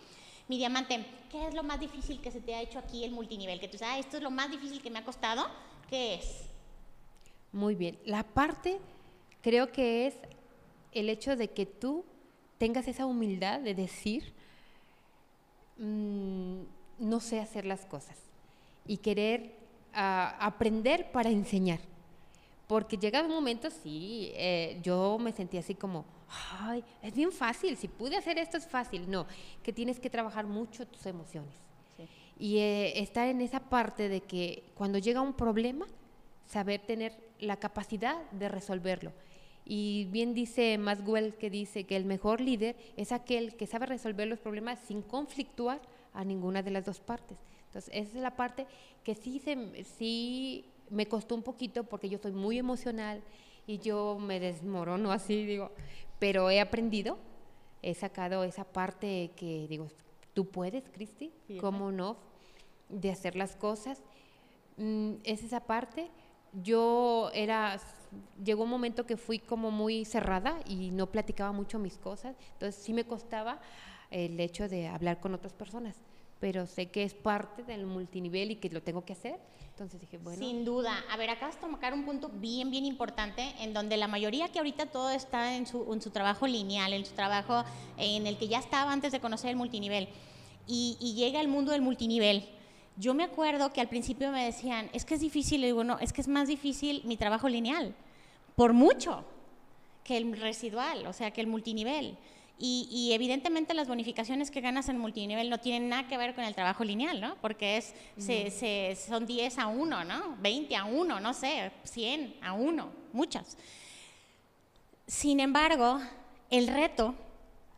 Mi 0.47 0.57
diamante, 0.57 1.05
¿qué 1.29 1.49
es 1.49 1.55
lo 1.55 1.65
más 1.65 1.81
difícil 1.81 2.21
que 2.21 2.31
se 2.31 2.41
te 2.41 2.55
ha 2.55 2.63
hecho 2.63 2.79
aquí 2.79 3.03
el 3.03 3.11
multinivel? 3.11 3.59
Que 3.59 3.67
tú 3.67 3.73
dices, 3.73 3.89
ah, 3.91 3.99
esto 3.99 4.19
es 4.19 4.23
lo 4.23 4.31
más 4.31 4.49
difícil 4.49 4.81
que 4.81 4.91
me 4.91 5.01
ha 5.01 5.05
costado. 5.05 5.49
¿Qué 5.91 6.15
es? 6.15 6.43
Muy 7.51 7.75
bien. 7.75 7.99
La 8.05 8.23
parte 8.23 8.79
creo 9.43 9.73
que 9.73 10.07
es 10.07 10.15
el 10.93 11.09
hecho 11.09 11.35
de 11.35 11.49
que 11.51 11.67
tú 11.67 12.05
tengas 12.57 12.87
esa 12.87 13.05
humildad 13.05 13.59
de 13.59 13.75
decir, 13.75 14.33
"Mm, 15.79 16.76
no 16.99 17.21
sé 17.21 17.41
hacer 17.41 17.65
las 17.65 17.85
cosas 17.85 18.17
y 18.87 18.99
querer 18.99 19.53
ah, 19.93 20.37
aprender 20.41 21.11
para 21.13 21.31
enseñar. 21.31 21.81
Porque 22.67 22.97
llega 22.97 23.23
un 23.23 23.31
momento, 23.31 23.71
sí, 23.71 24.33
eh, 24.35 24.81
yo 24.83 25.19
me 25.21 25.33
sentí 25.33 25.57
así 25.57 25.75
como, 25.75 26.05
ay, 26.61 26.83
es 27.01 27.15
bien 27.15 27.31
fácil, 27.31 27.77
si 27.77 27.87
pude 27.87 28.17
hacer 28.17 28.39
esto 28.39 28.57
es 28.57 28.67
fácil. 28.67 29.09
No, 29.09 29.27
que 29.63 29.73
tienes 29.73 30.01
que 30.01 30.11
trabajar 30.11 30.47
mucho 30.47 30.87
tus 30.87 31.07
emociones. 31.07 31.55
Y 32.39 32.59
eh, 32.59 33.01
estar 33.01 33.29
en 33.29 33.41
esa 33.41 33.61
parte 33.61 34.11
de 34.11 34.21
que 34.21 34.65
cuando 34.75 34.99
llega 34.99 35.23
un 35.23 35.33
problema, 35.33 35.87
saber 36.47 36.81
tener 36.81 37.17
la 37.41 37.57
capacidad 37.57 38.31
de 38.33 38.49
resolverlo. 38.49 39.13
Y 39.65 40.05
bien 40.07 40.35
dice 40.35 40.77
Maswell 40.77 41.35
que 41.35 41.51
dice 41.51 41.85
que 41.85 41.97
el 41.97 42.05
mejor 42.05 42.41
líder 42.41 42.77
es 42.97 43.11
aquel 43.11 43.57
que 43.57 43.67
sabe 43.67 43.87
resolver 43.87 44.29
los 44.29 44.39
problemas 44.39 44.79
sin 44.87 45.03
conflictuar 45.03 45.81
a 46.17 46.25
ninguna 46.25 46.63
de 46.63 46.71
las 46.71 46.85
dos 46.85 47.01
partes. 47.01 47.39
Entonces, 47.67 47.91
esa 47.95 48.17
es 48.17 48.23
la 48.23 48.35
parte 48.35 48.67
que 49.05 49.15
sí, 49.15 49.39
se, 49.39 49.85
sí 49.85 50.65
me 50.91 51.07
costó 51.07 51.35
un 51.35 51.43
poquito 51.43 51.85
porque 51.85 52.09
yo 52.09 52.19
soy 52.19 52.33
muy 52.33 52.59
emocional 52.59 53.23
y 53.67 53.79
yo 53.79 54.19
me 54.19 54.41
desmorono 54.41 55.13
así, 55.13 55.45
digo, 55.45 55.71
pero 56.19 56.51
he 56.51 56.61
aprendido, 56.61 57.19
he 57.83 57.95
sacado 57.95 58.45
esa 58.45 58.65
parte 58.65 59.33
que 59.37 59.67
digo, 59.69 59.89
tú 60.33 60.47
puedes, 60.47 60.89
Cristi, 60.89 61.33
¿cómo 61.61 61.93
no? 61.93 62.17
De 62.89 63.11
hacer 63.11 63.37
las 63.37 63.57
cosas. 63.57 64.03
Mm, 64.77 65.15
es 65.25 65.43
esa 65.43 65.61
parte. 65.61 66.11
Yo 66.63 67.31
era, 67.35 67.79
llegó 68.43 68.65
un 68.65 68.71
momento 68.71 69.05
que 69.05 69.17
fui 69.17 69.39
como 69.39 69.71
muy 69.71 70.05
cerrada 70.05 70.59
y 70.67 70.91
no 70.91 71.09
platicaba 71.09 71.53
mucho 71.53 71.79
mis 71.79 71.99
cosas, 71.99 72.37
entonces 72.53 72.83
sí 72.83 72.93
me 72.93 73.05
costaba 73.05 73.61
el 74.11 74.39
hecho 74.41 74.69
de 74.69 74.89
hablar 74.89 75.21
con 75.21 75.35
otras 75.35 75.53
personas 75.53 75.97
pero 76.41 76.67
sé 76.67 76.87
que 76.87 77.03
es 77.03 77.15
parte 77.15 77.63
del 77.63 77.87
multinivel 77.87 78.51
y 78.51 78.57
que 78.57 78.69
lo 78.69 78.83
tengo 78.83 79.05
que 79.05 79.15
hacer. 79.15 79.39
Entonces 79.71 80.01
dije, 80.01 80.19
bueno. 80.19 80.39
Sin 80.39 80.65
duda. 80.65 81.05
A 81.11 81.17
ver, 81.17 81.31
acabas 81.31 81.61
de 81.61 81.67
tocar 81.67 81.93
un 81.93 82.05
punto 82.05 82.29
bien, 82.29 82.71
bien 82.71 82.85
importante, 82.85 83.55
en 83.61 83.75
donde 83.75 83.97
la 83.97 84.09
mayoría 84.09 84.49
que 84.49 84.59
ahorita 84.59 84.87
todo 84.87 85.11
está 85.11 85.57
en 85.57 85.67
su, 85.67 85.93
en 85.93 86.01
su 86.01 86.11
trabajo 86.11 86.47
lineal, 86.47 86.93
en 86.93 87.05
su 87.05 87.15
trabajo 87.15 87.65
en 87.99 88.27
el 88.27 88.39
que 88.39 88.49
ya 88.49 88.59
estaba 88.59 88.93
antes 88.93 89.13
de 89.13 89.21
conocer 89.21 89.51
el 89.51 89.57
multinivel, 89.57 90.09
y, 90.67 90.97
y 91.01 91.15
llega 91.15 91.41
al 91.41 91.49
mundo 91.49 91.73
del 91.73 91.83
multinivel. 91.83 92.49
Yo 92.97 93.13
me 93.13 93.25
acuerdo 93.25 93.73
que 93.73 93.83
al 93.83 93.89
principio 93.89 94.31
me 94.31 94.45
decían, 94.45 94.89
es 94.95 95.05
que 95.05 95.15
es 95.15 95.21
difícil, 95.21 95.63
y 95.63 95.67
digo, 95.67 95.85
no, 95.85 95.99
es 95.99 96.13
que 96.13 96.23
es 96.23 96.29
más 96.29 96.49
difícil 96.49 97.03
mi 97.05 97.19
trabajo 97.19 97.49
lineal, 97.49 97.95
por 98.57 98.73
mucho, 98.73 99.25
que 100.05 100.17
el 100.17 100.39
residual, 100.39 101.07
o 101.07 101.13
sea, 101.13 101.33
que 101.33 101.43
el 101.43 101.47
multinivel. 101.47 102.17
Y, 102.59 103.11
evidentemente 103.13 103.75
las 103.75 103.87
bonificaciones 103.87 104.51
que 104.51 104.63
ganas 104.63 104.89
en 104.89 104.99
multinivel 104.99 105.51
no 105.51 105.59
tienen 105.59 105.91
nada 105.91 106.09
que 106.09 106.17
ver 106.17 106.35
con 106.35 106.45
el 106.45 106.55
trabajo 106.55 106.85
lineal, 106.85 107.21
¿no? 107.21 107.37
Porque 107.43 107.77
es, 107.77 107.95
se, 108.17 108.97
son 108.97 109.27
10 109.27 109.59
a 109.59 109.67
1, 109.67 110.05
¿no? 110.05 110.37
20 110.39 110.75
a 110.75 110.85
1, 110.85 111.21
no 111.21 111.35
sé, 111.35 111.71
100 111.85 112.37
a 112.41 112.55
1, 112.55 112.91
muchas. 113.13 113.59
Sin 115.07 115.41
embargo, 115.41 116.01
el 116.51 116.67
reto, 116.69 117.15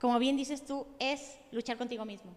como 0.01 0.19
bien 0.21 0.37
dices 0.37 0.65
tú, 0.65 0.87
es 1.01 1.39
luchar 1.51 1.77
contigo 1.77 2.05
mismo. 2.05 2.31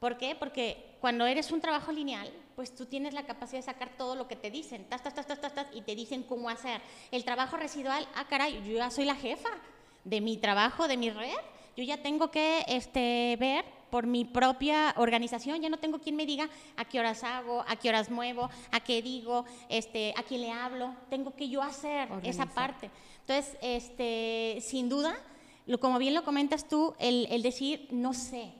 ¿Por 0.00 0.18
qué? 0.18 0.34
Porque 0.34 0.96
cuando 1.00 1.24
eres 1.24 1.50
un 1.50 1.62
trabajo 1.62 1.90
lineal, 1.92 2.30
pues 2.56 2.74
tú 2.74 2.84
tienes 2.84 3.14
la 3.14 3.24
capacidad 3.24 3.60
de 3.60 3.64
sacar 3.64 3.96
todo 3.96 4.14
lo 4.14 4.28
que 4.28 4.36
te 4.36 4.50
dicen, 4.50 4.84
tas, 4.84 5.02
tas, 5.02 5.14
tas, 5.14 5.26
tas, 5.26 5.40
tas, 5.40 5.66
y 5.72 5.80
te 5.80 5.96
dicen 5.96 6.22
cómo 6.24 6.50
hacer. 6.50 6.82
El 7.10 7.24
trabajo 7.24 7.56
residual, 7.56 8.06
ah, 8.14 8.26
caray, 8.28 8.62
yo 8.66 8.76
ya 8.76 8.90
soy 8.90 9.06
la 9.06 9.14
jefa 9.14 9.48
de 10.04 10.20
mi 10.20 10.36
trabajo, 10.36 10.86
de 10.86 10.96
mi 10.96 11.10
red, 11.10 11.32
yo 11.76 11.84
ya 11.84 11.98
tengo 11.98 12.30
que 12.30 12.64
este, 12.68 13.36
ver 13.38 13.64
por 13.90 14.06
mi 14.06 14.24
propia 14.24 14.92
organización, 14.96 15.60
ya 15.62 15.68
no 15.68 15.78
tengo 15.78 16.00
quien 16.00 16.16
me 16.16 16.26
diga 16.26 16.48
a 16.76 16.84
qué 16.84 16.98
horas 16.98 17.22
hago, 17.22 17.64
a 17.68 17.76
qué 17.76 17.88
horas 17.88 18.10
muevo, 18.10 18.50
a 18.72 18.80
qué 18.80 19.02
digo, 19.02 19.44
este, 19.68 20.12
a 20.16 20.22
quién 20.24 20.40
le 20.40 20.50
hablo, 20.50 20.94
tengo 21.10 21.34
que 21.34 21.48
yo 21.48 21.62
hacer 21.62 22.08
esa 22.24 22.46
parte. 22.46 22.90
Entonces, 23.20 23.56
este, 23.62 24.58
sin 24.60 24.88
duda, 24.88 25.16
lo, 25.66 25.78
como 25.78 25.98
bien 25.98 26.14
lo 26.14 26.24
comentas 26.24 26.68
tú, 26.68 26.94
el, 26.98 27.28
el 27.30 27.42
decir 27.42 27.86
no 27.90 28.14
sé, 28.14 28.52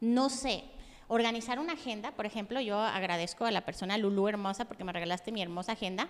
no 0.00 0.30
sé, 0.30 0.64
organizar 1.08 1.58
una 1.58 1.72
agenda, 1.72 2.12
por 2.12 2.24
ejemplo, 2.24 2.60
yo 2.60 2.78
agradezco 2.78 3.44
a 3.44 3.50
la 3.50 3.64
persona 3.64 3.98
Lulu 3.98 4.28
Hermosa 4.28 4.66
porque 4.66 4.84
me 4.84 4.92
regalaste 4.92 5.32
mi 5.32 5.42
hermosa 5.42 5.72
agenda, 5.72 6.08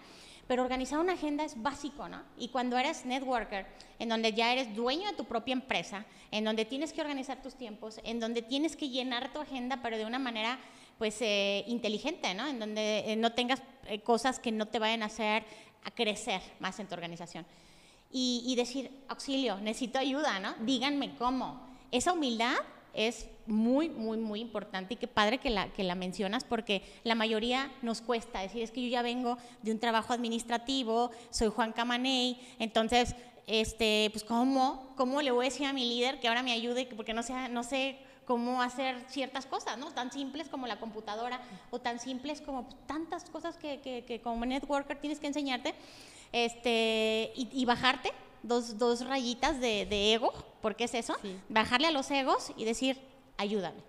pero 0.50 0.64
organizar 0.64 0.98
una 0.98 1.12
agenda 1.12 1.44
es 1.44 1.62
básico, 1.62 2.08
¿no? 2.08 2.20
Y 2.36 2.48
cuando 2.48 2.76
eres 2.76 3.06
networker, 3.06 3.66
en 4.00 4.08
donde 4.08 4.32
ya 4.32 4.52
eres 4.52 4.74
dueño 4.74 5.08
de 5.08 5.16
tu 5.16 5.24
propia 5.24 5.52
empresa, 5.52 6.04
en 6.32 6.42
donde 6.42 6.64
tienes 6.64 6.92
que 6.92 7.00
organizar 7.00 7.40
tus 7.40 7.54
tiempos, 7.54 8.00
en 8.02 8.18
donde 8.18 8.42
tienes 8.42 8.74
que 8.74 8.88
llenar 8.88 9.32
tu 9.32 9.38
agenda, 9.38 9.78
pero 9.80 9.96
de 9.96 10.04
una 10.04 10.18
manera 10.18 10.58
pues 10.98 11.18
eh, 11.20 11.62
inteligente, 11.68 12.34
¿no? 12.34 12.48
En 12.48 12.58
donde 12.58 13.12
eh, 13.12 13.14
no 13.14 13.32
tengas 13.32 13.62
eh, 13.86 14.00
cosas 14.00 14.40
que 14.40 14.50
no 14.50 14.66
te 14.66 14.80
vayan 14.80 15.04
a 15.04 15.06
hacer 15.06 15.44
a 15.84 15.92
crecer 15.92 16.40
más 16.58 16.80
en 16.80 16.88
tu 16.88 16.94
organización. 16.94 17.46
Y, 18.10 18.42
y 18.44 18.56
decir, 18.56 18.90
auxilio, 19.06 19.58
necesito 19.58 20.00
ayuda, 20.00 20.40
¿no? 20.40 20.56
Díganme 20.62 21.14
cómo. 21.14 21.64
Esa 21.92 22.12
humildad 22.12 22.56
es 22.94 23.28
muy, 23.46 23.88
muy, 23.88 24.18
muy 24.18 24.40
importante 24.40 24.94
y 24.94 24.96
qué 24.96 25.08
padre 25.08 25.38
que 25.38 25.50
la, 25.50 25.72
que 25.72 25.82
la 25.82 25.94
mencionas 25.94 26.44
porque 26.44 26.82
la 27.04 27.14
mayoría 27.14 27.70
nos 27.82 28.00
cuesta 28.00 28.40
decir, 28.40 28.62
es 28.62 28.70
que 28.70 28.82
yo 28.82 28.88
ya 28.88 29.02
vengo 29.02 29.38
de 29.62 29.72
un 29.72 29.78
trabajo 29.78 30.12
administrativo, 30.12 31.10
soy 31.30 31.48
Juan 31.48 31.72
Camaney, 31.72 32.40
entonces, 32.58 33.14
este, 33.46 34.08
pues 34.12 34.24
¿cómo, 34.24 34.92
¿cómo 34.96 35.22
le 35.22 35.30
voy 35.30 35.46
a 35.46 35.48
decir 35.50 35.66
a 35.66 35.72
mi 35.72 35.88
líder 35.88 36.20
que 36.20 36.28
ahora 36.28 36.42
me 36.42 36.52
ayude? 36.52 36.88
Porque 36.96 37.14
no, 37.14 37.22
sea, 37.22 37.48
no 37.48 37.64
sé 37.64 37.98
cómo 38.24 38.62
hacer 38.62 38.96
ciertas 39.08 39.46
cosas, 39.46 39.76
¿no? 39.78 39.90
Tan 39.90 40.12
simples 40.12 40.48
como 40.48 40.68
la 40.68 40.78
computadora 40.78 41.40
o 41.70 41.80
tan 41.80 41.98
simples 41.98 42.40
como 42.40 42.68
tantas 42.86 43.28
cosas 43.28 43.56
que, 43.56 43.80
que, 43.80 44.20
como 44.20 44.46
networker 44.46 45.00
tienes 45.00 45.18
que 45.18 45.26
enseñarte 45.26 45.74
este, 46.32 47.32
y 47.34 47.64
bajarte 47.64 48.12
dos, 48.42 48.78
dos 48.78 49.04
rayitas 49.06 49.60
de, 49.60 49.86
de, 49.86 50.14
ego, 50.14 50.32
porque 50.60 50.84
es 50.84 50.94
eso, 50.94 51.14
bajarle 51.48 51.88
a 51.88 51.90
los 51.90 52.10
egos 52.10 52.52
y 52.56 52.64
decir, 52.64 52.98
ayúdame, 53.36 53.80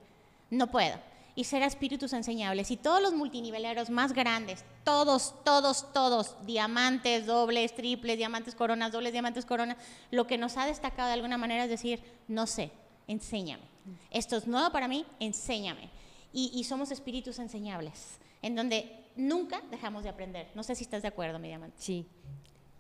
no 0.50 0.68
puedo. 0.68 0.98
Y 1.34 1.46
ser 1.46 1.64
espíritus 1.64 2.12
enseñables. 2.12 2.72
Y 2.72 2.78
todos 2.78 3.02
los 3.02 3.14
multiniveleros 3.14 3.90
más 3.90 4.12
grandes, 4.12 4.66
todos, 4.84 5.34
todos, 5.46 5.92
todos, 5.94 6.36
diamantes, 6.46 7.26
dobles, 7.26 7.74
triples, 7.74 8.18
diamantes, 8.18 8.54
coronas, 8.54 8.92
dobles, 8.92 9.14
diamantes, 9.14 9.46
coronas, 9.46 9.78
lo 10.12 10.28
que 10.28 10.38
nos 10.38 10.58
ha 10.58 10.66
destacado 10.66 11.08
de 11.08 11.14
alguna 11.14 11.38
manera 11.38 11.64
es 11.64 11.70
decir, 11.70 12.04
no 12.28 12.48
sé, 12.48 12.72
enséñame. 13.08 13.64
Esto 14.12 14.36
es 14.36 14.46
nuevo 14.46 14.72
para 14.72 14.90
mí, 14.90 15.06
enséñame. 15.20 15.90
Y, 16.34 16.52
y 16.54 16.66
somos 16.66 16.92
espíritus 16.92 17.40
enseñables, 17.40 18.20
en 18.42 18.56
donde 18.56 19.02
nunca 19.16 19.62
dejamos 19.72 20.04
de 20.04 20.10
aprender. 20.10 20.50
No 20.54 20.64
sé 20.64 20.76
si 20.76 20.84
estás 20.84 21.02
de 21.02 21.08
acuerdo, 21.08 21.40
mi 21.40 21.48
diamante. 21.48 21.78
Sí, 21.80 22.06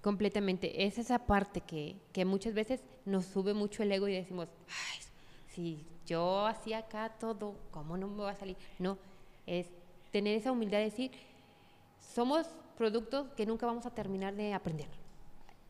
Completamente. 0.01 0.85
Es 0.85 0.97
esa 0.97 1.19
parte 1.19 1.61
que, 1.61 1.95
que, 2.11 2.25
muchas 2.25 2.53
veces 2.53 2.81
nos 3.05 3.25
sube 3.25 3.53
mucho 3.53 3.83
el 3.83 3.91
ego 3.91 4.07
y 4.07 4.13
decimos, 4.13 4.47
ay, 4.67 4.99
si 5.53 5.85
yo 6.07 6.47
hacía 6.47 6.79
acá 6.79 7.09
todo, 7.19 7.55
¿cómo 7.71 7.97
no 7.97 8.07
me 8.07 8.23
va 8.23 8.31
a 8.31 8.35
salir? 8.35 8.57
No, 8.79 8.97
es 9.45 9.67
tener 10.11 10.37
esa 10.37 10.51
humildad 10.51 10.79
de 10.79 10.85
decir, 10.85 11.11
somos 12.13 12.47
productos 12.77 13.27
que 13.35 13.45
nunca 13.45 13.65
vamos 13.65 13.85
a 13.85 13.91
terminar 13.91 14.35
de 14.35 14.53
aprender. 14.53 14.87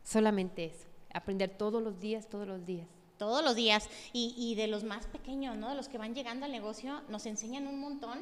Solamente 0.02 0.64
eso, 0.64 0.86
aprender 1.12 1.50
todos 1.50 1.82
los 1.82 2.00
días, 2.00 2.28
todos 2.28 2.48
los 2.48 2.64
días. 2.64 2.88
Todos 3.18 3.44
los 3.44 3.54
días. 3.54 3.88
Y, 4.12 4.34
y 4.36 4.54
de 4.56 4.66
los 4.66 4.82
más 4.82 5.06
pequeños, 5.06 5.56
¿no? 5.56 5.68
De 5.68 5.76
los 5.76 5.88
que 5.88 5.98
van 5.98 6.14
llegando 6.14 6.46
al 6.46 6.52
negocio, 6.52 7.02
nos 7.08 7.26
enseñan 7.26 7.66
un 7.66 7.78
montón 7.78 8.20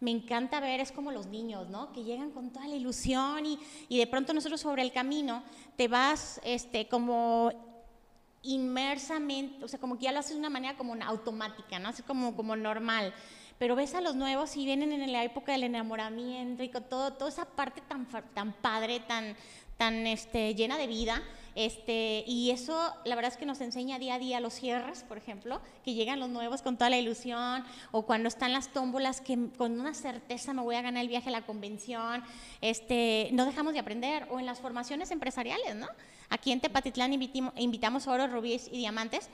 me 0.00 0.10
encanta 0.10 0.60
ver, 0.60 0.80
es 0.80 0.92
como 0.92 1.12
los 1.12 1.26
niños, 1.26 1.68
¿no? 1.68 1.92
Que 1.92 2.04
llegan 2.04 2.30
con 2.30 2.50
toda 2.50 2.66
la 2.66 2.74
ilusión 2.74 3.44
y, 3.44 3.58
y 3.88 3.98
de 3.98 4.06
pronto 4.06 4.32
nosotros 4.32 4.60
sobre 4.60 4.82
el 4.82 4.92
camino 4.92 5.42
te 5.76 5.88
vas 5.88 6.40
este, 6.42 6.88
como 6.88 7.52
inmersamente, 8.42 9.64
o 9.64 9.68
sea, 9.68 9.78
como 9.78 9.98
que 9.98 10.04
ya 10.04 10.12
lo 10.12 10.20
haces 10.20 10.32
de 10.32 10.38
una 10.38 10.50
manera 10.50 10.76
como 10.76 10.94
automática, 11.04 11.78
¿no? 11.78 11.90
Así 11.90 12.02
como, 12.02 12.34
como 12.34 12.56
normal. 12.56 13.12
Pero 13.58 13.76
ves 13.76 13.94
a 13.94 14.00
los 14.00 14.16
nuevos 14.16 14.56
y 14.56 14.64
vienen 14.64 14.92
en 14.92 15.12
la 15.12 15.22
época 15.22 15.52
del 15.52 15.64
enamoramiento 15.64 16.62
y 16.62 16.70
con 16.70 16.84
todo, 16.84 17.12
toda 17.12 17.30
esa 17.30 17.44
parte 17.44 17.82
tan, 17.82 18.08
tan 18.32 18.54
padre, 18.54 19.00
tan, 19.00 19.36
tan 19.76 20.06
este, 20.06 20.54
llena 20.54 20.78
de 20.78 20.86
vida. 20.86 21.22
Este, 21.54 22.24
y 22.26 22.50
eso, 22.50 22.92
la 23.04 23.14
verdad 23.14 23.32
es 23.32 23.38
que 23.38 23.46
nos 23.46 23.60
enseña 23.60 23.98
día 23.98 24.14
a 24.14 24.18
día 24.18 24.40
los 24.40 24.54
cierres, 24.54 25.02
por 25.04 25.18
ejemplo, 25.18 25.60
que 25.84 25.94
llegan 25.94 26.20
los 26.20 26.28
nuevos 26.28 26.62
con 26.62 26.76
toda 26.76 26.90
la 26.90 26.98
ilusión, 26.98 27.64
o 27.92 28.02
cuando 28.02 28.28
están 28.28 28.52
las 28.52 28.68
tómbolas, 28.72 29.20
que 29.20 29.48
con 29.56 29.78
una 29.78 29.94
certeza 29.94 30.52
me 30.52 30.62
voy 30.62 30.76
a 30.76 30.82
ganar 30.82 31.02
el 31.02 31.08
viaje 31.08 31.28
a 31.28 31.32
la 31.32 31.42
convención. 31.42 32.22
Este, 32.60 33.28
no 33.32 33.46
dejamos 33.46 33.72
de 33.72 33.80
aprender, 33.80 34.26
o 34.30 34.38
en 34.38 34.46
las 34.46 34.60
formaciones 34.60 35.10
empresariales, 35.10 35.76
¿no? 35.76 35.88
Aquí 36.28 36.52
en 36.52 36.60
Tepatitlán 36.60 37.12
invitamos 37.12 38.06
oros, 38.06 38.30
rubíes 38.30 38.68
y 38.68 38.78
diamantes. 38.78 39.28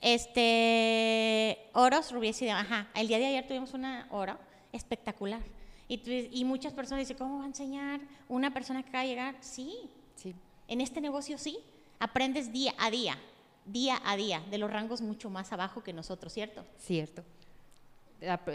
Este, 0.00 1.58
oros, 1.72 2.12
rubíes 2.12 2.40
y 2.42 2.44
diamantes. 2.44 2.72
Ajá, 2.72 2.88
el 2.94 3.08
día 3.08 3.18
de 3.18 3.26
ayer 3.26 3.46
tuvimos 3.46 3.72
una 3.72 4.06
oro 4.10 4.38
espectacular 4.72 5.40
y, 5.88 6.44
muchas 6.44 6.72
personas 6.72 7.00
dicen, 7.00 7.16
¿cómo 7.18 7.38
va 7.38 7.44
a 7.44 7.48
enseñar 7.48 8.00
una 8.28 8.52
persona 8.52 8.82
que 8.82 8.88
acaba 8.88 9.02
de 9.02 9.10
llegar? 9.10 9.36
Sí. 9.40 9.90
En 10.68 10.80
este 10.80 11.00
negocio 11.00 11.38
sí. 11.38 11.58
Aprendes 11.98 12.52
día 12.52 12.74
a 12.78 12.90
día, 12.90 13.16
día 13.64 14.00
a 14.04 14.16
día, 14.16 14.40
de 14.50 14.58
los 14.58 14.70
rangos 14.70 15.00
mucho 15.00 15.30
más 15.30 15.52
abajo 15.52 15.82
que 15.82 15.92
nosotros, 15.92 16.32
¿cierto? 16.32 16.64
Cierto. 16.78 17.22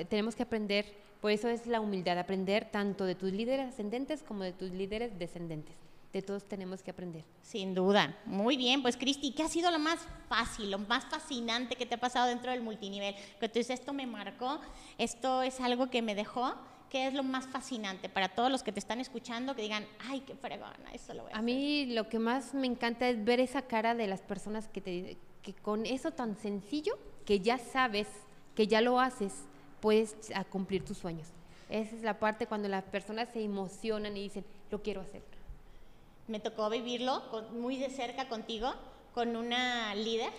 Tenemos 0.10 0.36
que 0.36 0.44
aprender, 0.44 0.86
por 1.22 1.32
eso 1.32 1.48
es 1.48 1.66
la 1.66 1.80
humildad, 1.80 2.18
aprender 2.20 2.70
tanto 2.70 3.06
de 3.06 3.16
tus 3.16 3.32
líderes 3.32 3.70
ascendentes 3.70 4.24
como 4.24 4.44
de 4.44 4.52
tus 4.52 4.72
líderes 4.72 5.18
descendentes 5.18 5.76
de 6.14 6.22
todos 6.22 6.44
tenemos 6.44 6.82
que 6.82 6.92
aprender. 6.92 7.24
Sin 7.44 7.76
duda. 7.76 8.18
Muy 8.26 8.58
bien, 8.58 8.82
pues 8.82 8.98
Cristi, 8.98 9.32
¿qué 9.32 9.44
ha 9.44 9.48
sido 9.48 9.70
lo 9.70 9.80
más 9.80 10.00
fácil, 10.28 10.72
lo 10.72 10.80
más 10.80 11.06
fascinante 11.06 11.76
que 11.76 11.86
te 11.86 11.96
ha 11.96 12.00
pasado 12.00 12.28
dentro 12.28 12.52
del 12.52 12.62
multinivel? 12.62 13.16
Que 13.40 13.48
tú 13.48 13.60
dices, 13.60 13.80
esto 13.80 13.94
me 13.94 14.08
marcó, 14.08 14.60
esto 14.98 15.44
es 15.44 15.60
algo 15.60 15.90
que 15.90 16.02
me 16.02 16.16
dejó 16.16 16.56
¿qué 16.90 17.08
es 17.08 17.14
lo 17.14 17.24
más 17.24 17.48
fascinante 17.48 18.10
para 18.10 18.30
todos 18.30 18.52
los 18.52 18.64
que 18.64 18.72
te 18.72 18.80
están 18.80 19.00
escuchando 19.00 19.56
que 19.56 19.62
digan, 19.62 19.86
ay, 20.08 20.22
qué 20.22 20.36
fregona, 20.36 20.92
eso 20.94 21.14
lo 21.14 21.24
voy 21.24 21.32
a, 21.32 21.36
A 21.36 21.40
hacer"? 21.40 21.44
mí 21.46 21.86
lo 21.88 22.10
que 22.10 22.20
más 22.20 22.54
me 22.54 22.68
encanta 22.68 23.08
es 23.10 23.24
ver 23.24 23.40
esa 23.40 23.62
cara 23.64 23.96
de 23.96 24.08
las 24.08 24.22
personas 24.22 24.68
que 24.68 24.82
te 24.82 25.18
que 25.44 25.54
con 25.54 25.86
eso 25.86 26.12
tan 26.12 26.36
sencillo 26.36 26.98
que 27.26 27.40
ya 27.40 27.58
sabes, 27.58 28.08
que 28.56 28.68
ya 28.68 28.82
lo 28.82 29.00
haces, 29.00 29.34
puedes 29.80 30.16
a 30.36 30.44
cumplir 30.44 30.84
tus 30.84 30.98
sueños. 30.98 31.30
Esa 31.70 31.96
es 31.96 32.02
la 32.02 32.20
parte 32.20 32.46
cuando 32.48 32.68
las 32.68 32.84
personas 32.84 33.30
se 33.32 33.42
emocionan 33.44 34.18
y 34.18 34.24
dicen, 34.24 34.44
lo 34.72 34.82
quiero 34.82 35.00
hacer. 35.02 35.22
Me 36.28 36.40
tocó 36.40 36.70
vivirlo 36.70 37.30
con- 37.32 37.62
muy 37.62 37.78
de 37.78 37.90
cerca 37.90 38.28
contigo, 38.28 38.74
con 39.14 39.36
una 39.36 39.96
líder, 39.96 40.32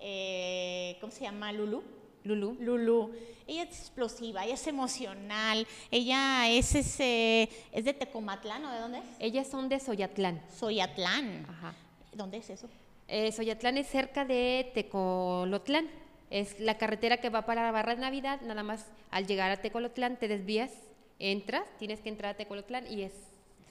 eh, 0.00 0.98
¿cómo 1.00 1.10
se 1.12 1.22
llama? 1.22 1.52
Lulu. 1.52 1.82
Lulu. 2.24 2.56
Lulu, 2.58 3.10
ella 3.46 3.62
es 3.64 3.68
explosiva, 3.80 4.44
ella 4.44 4.54
es 4.54 4.66
emocional, 4.66 5.66
ella 5.90 6.48
es 6.48 6.74
ese, 6.74 7.48
es 7.70 7.84
de 7.84 7.92
Tecomatlán, 7.92 8.64
¿o 8.64 8.70
de 8.72 8.78
dónde 8.80 8.98
es? 8.98 9.04
Ellas 9.20 9.46
son 9.46 9.68
de 9.68 9.78
Soyatlán. 9.78 10.40
Soyatlán. 10.58 11.46
Ajá. 11.48 11.74
¿Dónde 12.14 12.38
es 12.38 12.48
eso? 12.50 12.68
Eh, 13.08 13.30
Soyatlán 13.32 13.76
es 13.76 13.86
cerca 13.88 14.24
de 14.24 14.70
Tecolotlán. 14.74 15.88
Es 16.30 16.58
la 16.58 16.78
carretera 16.78 17.18
que 17.18 17.28
va 17.28 17.42
para 17.44 17.70
Barra 17.70 17.94
de 17.94 18.00
Navidad. 18.00 18.40
Nada 18.40 18.62
más 18.62 18.86
al 19.10 19.26
llegar 19.26 19.50
a 19.50 19.58
Tecolotlán 19.58 20.18
te 20.18 20.26
desvías, 20.26 20.70
entras, 21.18 21.64
tienes 21.78 22.00
que 22.00 22.08
entrar 22.08 22.34
a 22.34 22.36
Tecolotlán 22.36 22.90
y 22.90 23.02
es 23.02 23.12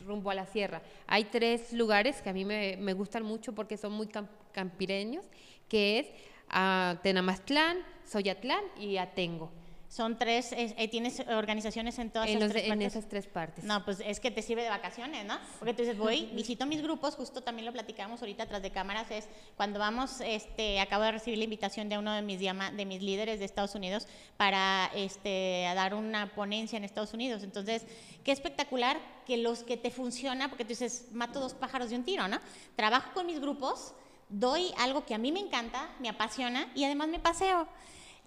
rumbo 0.05 0.29
a 0.29 0.35
la 0.35 0.45
sierra. 0.45 0.81
Hay 1.07 1.25
tres 1.25 1.73
lugares 1.73 2.21
que 2.21 2.29
a 2.29 2.33
mí 2.33 2.45
me, 2.45 2.77
me 2.77 2.93
gustan 2.93 3.23
mucho 3.23 3.53
porque 3.53 3.77
son 3.77 3.93
muy 3.93 4.07
cam- 4.07 4.27
campireños, 4.51 5.25
que 5.67 5.99
es 5.99 6.07
ah, 6.53 6.95
Tenamaztlán, 7.03 7.77
Soyatlán 8.05 8.63
y 8.79 8.97
Atengo. 8.97 9.51
Son 9.89 10.17
tres, 10.17 10.53
es- 10.53 10.73
eh, 10.75 10.87
tienes 10.87 11.19
organizaciones 11.19 11.99
en 11.99 12.09
todas 12.09 12.27
En, 12.27 12.37
esas 12.37 12.41
los- 12.41 12.51
tres 12.53 12.63
en 12.63 12.69
partes? 12.69 12.87
esas 12.95 13.09
tres 13.09 13.27
partes. 13.27 13.63
No, 13.63 13.85
pues 13.85 13.99
es 14.03 14.19
que 14.19 14.31
te 14.31 14.41
sirve 14.41 14.63
de 14.63 14.69
vacaciones, 14.69 15.23
¿no? 15.23 15.37
Porque 15.59 15.75
tú 15.75 15.83
dices, 15.83 15.99
voy, 15.99 16.25
visito 16.33 16.65
mis 16.65 16.81
grupos, 16.81 17.15
justo 17.15 17.41
también 17.43 17.67
lo 17.67 17.71
platicamos 17.73 18.19
ahorita 18.19 18.47
tras 18.47 18.63
de 18.63 18.71
cámaras, 18.71 19.11
es 19.11 19.27
cuando 19.55 19.77
vamos, 19.77 20.19
este, 20.21 20.79
acabo 20.79 21.03
de 21.03 21.11
recibir 21.11 21.37
la 21.37 21.43
invitación 21.43 21.89
de 21.89 21.99
uno 21.99 22.11
de 22.11 22.23
mis, 22.23 22.39
de 22.39 22.85
mis 22.87 23.03
líderes 23.03 23.37
de 23.37 23.45
Estados 23.45 23.75
Unidos 23.75 24.07
para 24.35 24.89
este, 24.95 25.67
a 25.67 25.75
dar 25.75 25.93
una 25.93 26.33
ponencia 26.33 26.75
en 26.77 26.85
Estados 26.85 27.13
Unidos. 27.13 27.43
Entonces, 27.43 27.85
qué 28.23 28.31
espectacular 28.31 28.97
que 29.27 29.37
los 29.37 29.61
que 29.61 29.77
te 29.77 29.91
funciona, 29.91 30.49
porque 30.49 30.63
tú 30.65 30.69
dices, 30.69 31.09
mato 31.11 31.39
dos 31.39 31.53
pájaros 31.53 31.91
de 31.91 31.97
un 31.97 32.03
tiro, 32.03 32.27
¿no? 32.27 32.39
Trabajo 32.75 33.11
con 33.13 33.27
mis 33.27 33.39
grupos, 33.39 33.93
doy 34.29 34.73
algo 34.77 35.05
que 35.05 35.13
a 35.13 35.17
mí 35.17 35.31
me 35.31 35.39
encanta, 35.39 35.89
me 35.99 36.09
apasiona 36.09 36.67
y 36.75 36.83
además 36.83 37.07
me 37.09 37.19
paseo. 37.19 37.67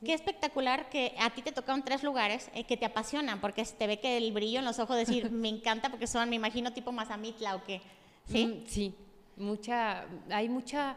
Qué 0.04 0.12
espectacular 0.12 0.90
que 0.90 1.14
a 1.18 1.30
ti 1.30 1.40
te 1.42 1.52
tocaron 1.52 1.82
tres 1.82 2.02
lugares 2.02 2.50
eh, 2.54 2.64
que 2.64 2.76
te 2.76 2.84
apasionan, 2.84 3.40
porque 3.40 3.64
se 3.64 3.74
te 3.76 3.86
ve 3.86 3.98
que 3.98 4.18
el 4.18 4.30
brillo 4.32 4.58
en 4.58 4.64
los 4.66 4.78
ojos 4.78 4.96
decir, 4.96 5.30
me 5.32 5.48
encanta 5.48 5.88
porque 5.90 6.06
son, 6.06 6.28
me 6.28 6.36
imagino, 6.36 6.72
tipo 6.72 6.92
Mazamitla 6.92 7.56
o 7.56 7.64
qué. 7.64 7.80
¿Sí? 8.26 8.46
Mm, 8.46 8.66
sí. 8.66 8.94
Mucha, 9.38 10.06
hay 10.30 10.48
mucha 10.48 10.96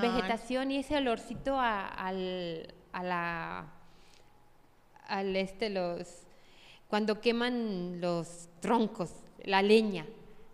Vegetación. 0.00 0.70
y 0.72 0.76
ese 0.78 0.96
olorcito 0.96 1.58
a, 1.58 1.86
al, 1.86 2.74
a 2.92 3.02
la, 3.02 3.66
al 5.06 5.36
este, 5.36 5.70
los, 5.70 6.06
cuando 6.88 7.20
queman 7.20 8.00
los 8.00 8.48
troncos, 8.60 9.10
la 9.44 9.62
leña, 9.62 10.06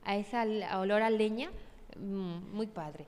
a 0.04 0.16
ese 0.16 0.36
olor 0.76 1.02
a 1.02 1.10
leña, 1.10 1.50
mm, 1.96 2.52
muy 2.54 2.66
padre. 2.66 3.06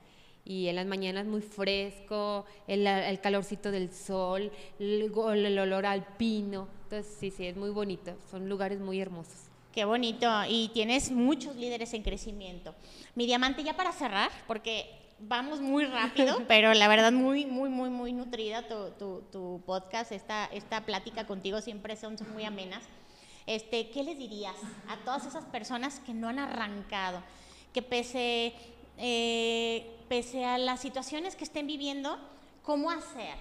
Y 0.49 0.69
en 0.69 0.77
las 0.77 0.85
mañanas 0.85 1.25
muy 1.25 1.41
fresco, 1.41 2.45
el, 2.67 2.87
el 2.87 3.19
calorcito 3.19 3.69
del 3.69 3.91
sol, 3.93 4.49
el, 4.79 5.11
olor 5.59 5.85
al 5.85 6.05
pino. 6.15 6.69
Entonces, 6.83 7.17
sí, 7.19 7.31
sí, 7.31 7.45
es 7.47 7.57
muy 7.57 7.69
bonito. 7.69 8.15
Son 8.31 8.47
lugares 8.47 8.79
muy 8.79 9.01
hermosos. 9.01 9.35
Qué 9.73 9.83
bonito. 9.83 10.25
Y 10.47 10.69
tienes 10.69 11.11
muchos 11.11 11.55
líderes 11.57 11.93
en 11.93 12.01
crecimiento. 12.01 12.73
Mi 13.13 13.25
diamante, 13.25 13.61
ya 13.61 13.75
para 13.75 13.91
cerrar, 13.91 14.31
porque 14.47 14.85
vamos 15.19 15.59
muy 15.59 15.83
rápido, 15.83 16.41
pero 16.47 16.73
la 16.73 16.87
verdad 16.87 17.11
muy, 17.11 17.45
muy, 17.45 17.69
muy, 17.69 17.89
muy 17.89 18.13
nutrida 18.13 18.65
tu, 18.69 18.91
tu- 18.97 19.23
tu 19.29 19.61
podcast. 19.65 20.13
Esta, 20.13 20.45
esta 20.45 20.85
plática 20.85 21.27
contigo 21.27 21.59
siempre 21.59 21.97
son, 21.97 22.17
son 22.17 22.31
muy 22.31 22.45
amenas. 22.45 22.83
Este, 23.47 23.89
¿Qué 23.89 24.01
les 24.01 24.17
dirías 24.17 24.55
a 24.87 24.95
todas 25.03 25.25
esas 25.25 25.43
personas 25.45 25.99
que 25.99 26.13
no 26.13 26.29
han 26.29 26.39
arrancado? 26.39 27.21
Que 27.73 27.81
pese, 27.81 28.53
eh, 28.97 29.85
pese 30.07 30.45
a 30.45 30.57
las 30.57 30.79
situaciones 30.81 31.35
que 31.35 31.43
estén 31.43 31.67
viviendo, 31.67 32.17
¿cómo 32.63 32.89
hacer? 32.91 33.35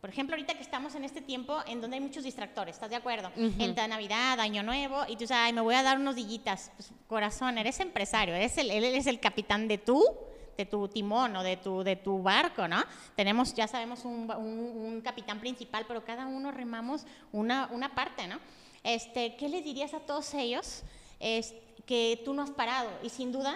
Por 0.00 0.10
ejemplo, 0.10 0.36
ahorita 0.36 0.54
que 0.54 0.62
estamos 0.62 0.94
en 0.94 1.04
este 1.04 1.20
tiempo 1.20 1.58
en 1.66 1.80
donde 1.80 1.96
hay 1.96 2.00
muchos 2.00 2.22
distractores, 2.22 2.76
¿estás 2.76 2.90
de 2.90 2.96
acuerdo? 2.96 3.30
Ujú. 3.36 3.52
Entra 3.58 3.88
Navidad, 3.88 4.38
Año 4.38 4.62
Nuevo, 4.62 5.02
y 5.08 5.14
tú 5.14 5.20
dices, 5.20 5.32
ay, 5.36 5.52
me 5.52 5.60
voy 5.60 5.74
a 5.74 5.82
dar 5.82 5.98
unos 5.98 6.14
dillitas. 6.14 6.70
Pues, 6.76 6.92
corazón, 7.08 7.58
eres 7.58 7.80
empresario, 7.80 8.34
eres 8.34 8.56
el, 8.58 8.70
él 8.70 8.84
es 8.84 9.08
el 9.08 9.18
capitán 9.18 9.66
de 9.66 9.78
tú, 9.78 10.04
de 10.56 10.66
tu 10.66 10.86
timón 10.86 11.34
o 11.34 11.42
de 11.42 11.56
tu, 11.56 11.82
de 11.82 11.96
tu 11.96 12.22
barco, 12.22 12.68
¿no? 12.68 12.80
Tenemos, 13.16 13.54
ya 13.54 13.66
sabemos, 13.66 14.04
un, 14.04 14.30
un- 14.30 14.82
un 14.94 15.00
capitán 15.00 15.40
principal, 15.40 15.84
pero 15.88 16.04
cada 16.04 16.26
uno 16.26 16.52
remamos 16.52 17.04
una, 17.32 17.68
una 17.72 17.92
parte, 17.94 18.28
¿no? 18.28 18.38
Este, 18.84 19.34
¿Qué 19.36 19.48
les 19.48 19.64
dirías 19.64 19.94
a 19.94 20.00
todos 20.00 20.32
ellos 20.34 20.82
es, 21.18 21.54
que 21.86 22.22
tú 22.24 22.34
no 22.34 22.42
has 22.42 22.50
parado? 22.50 22.88
Y 23.02 23.08
sin 23.08 23.32
duda, 23.32 23.54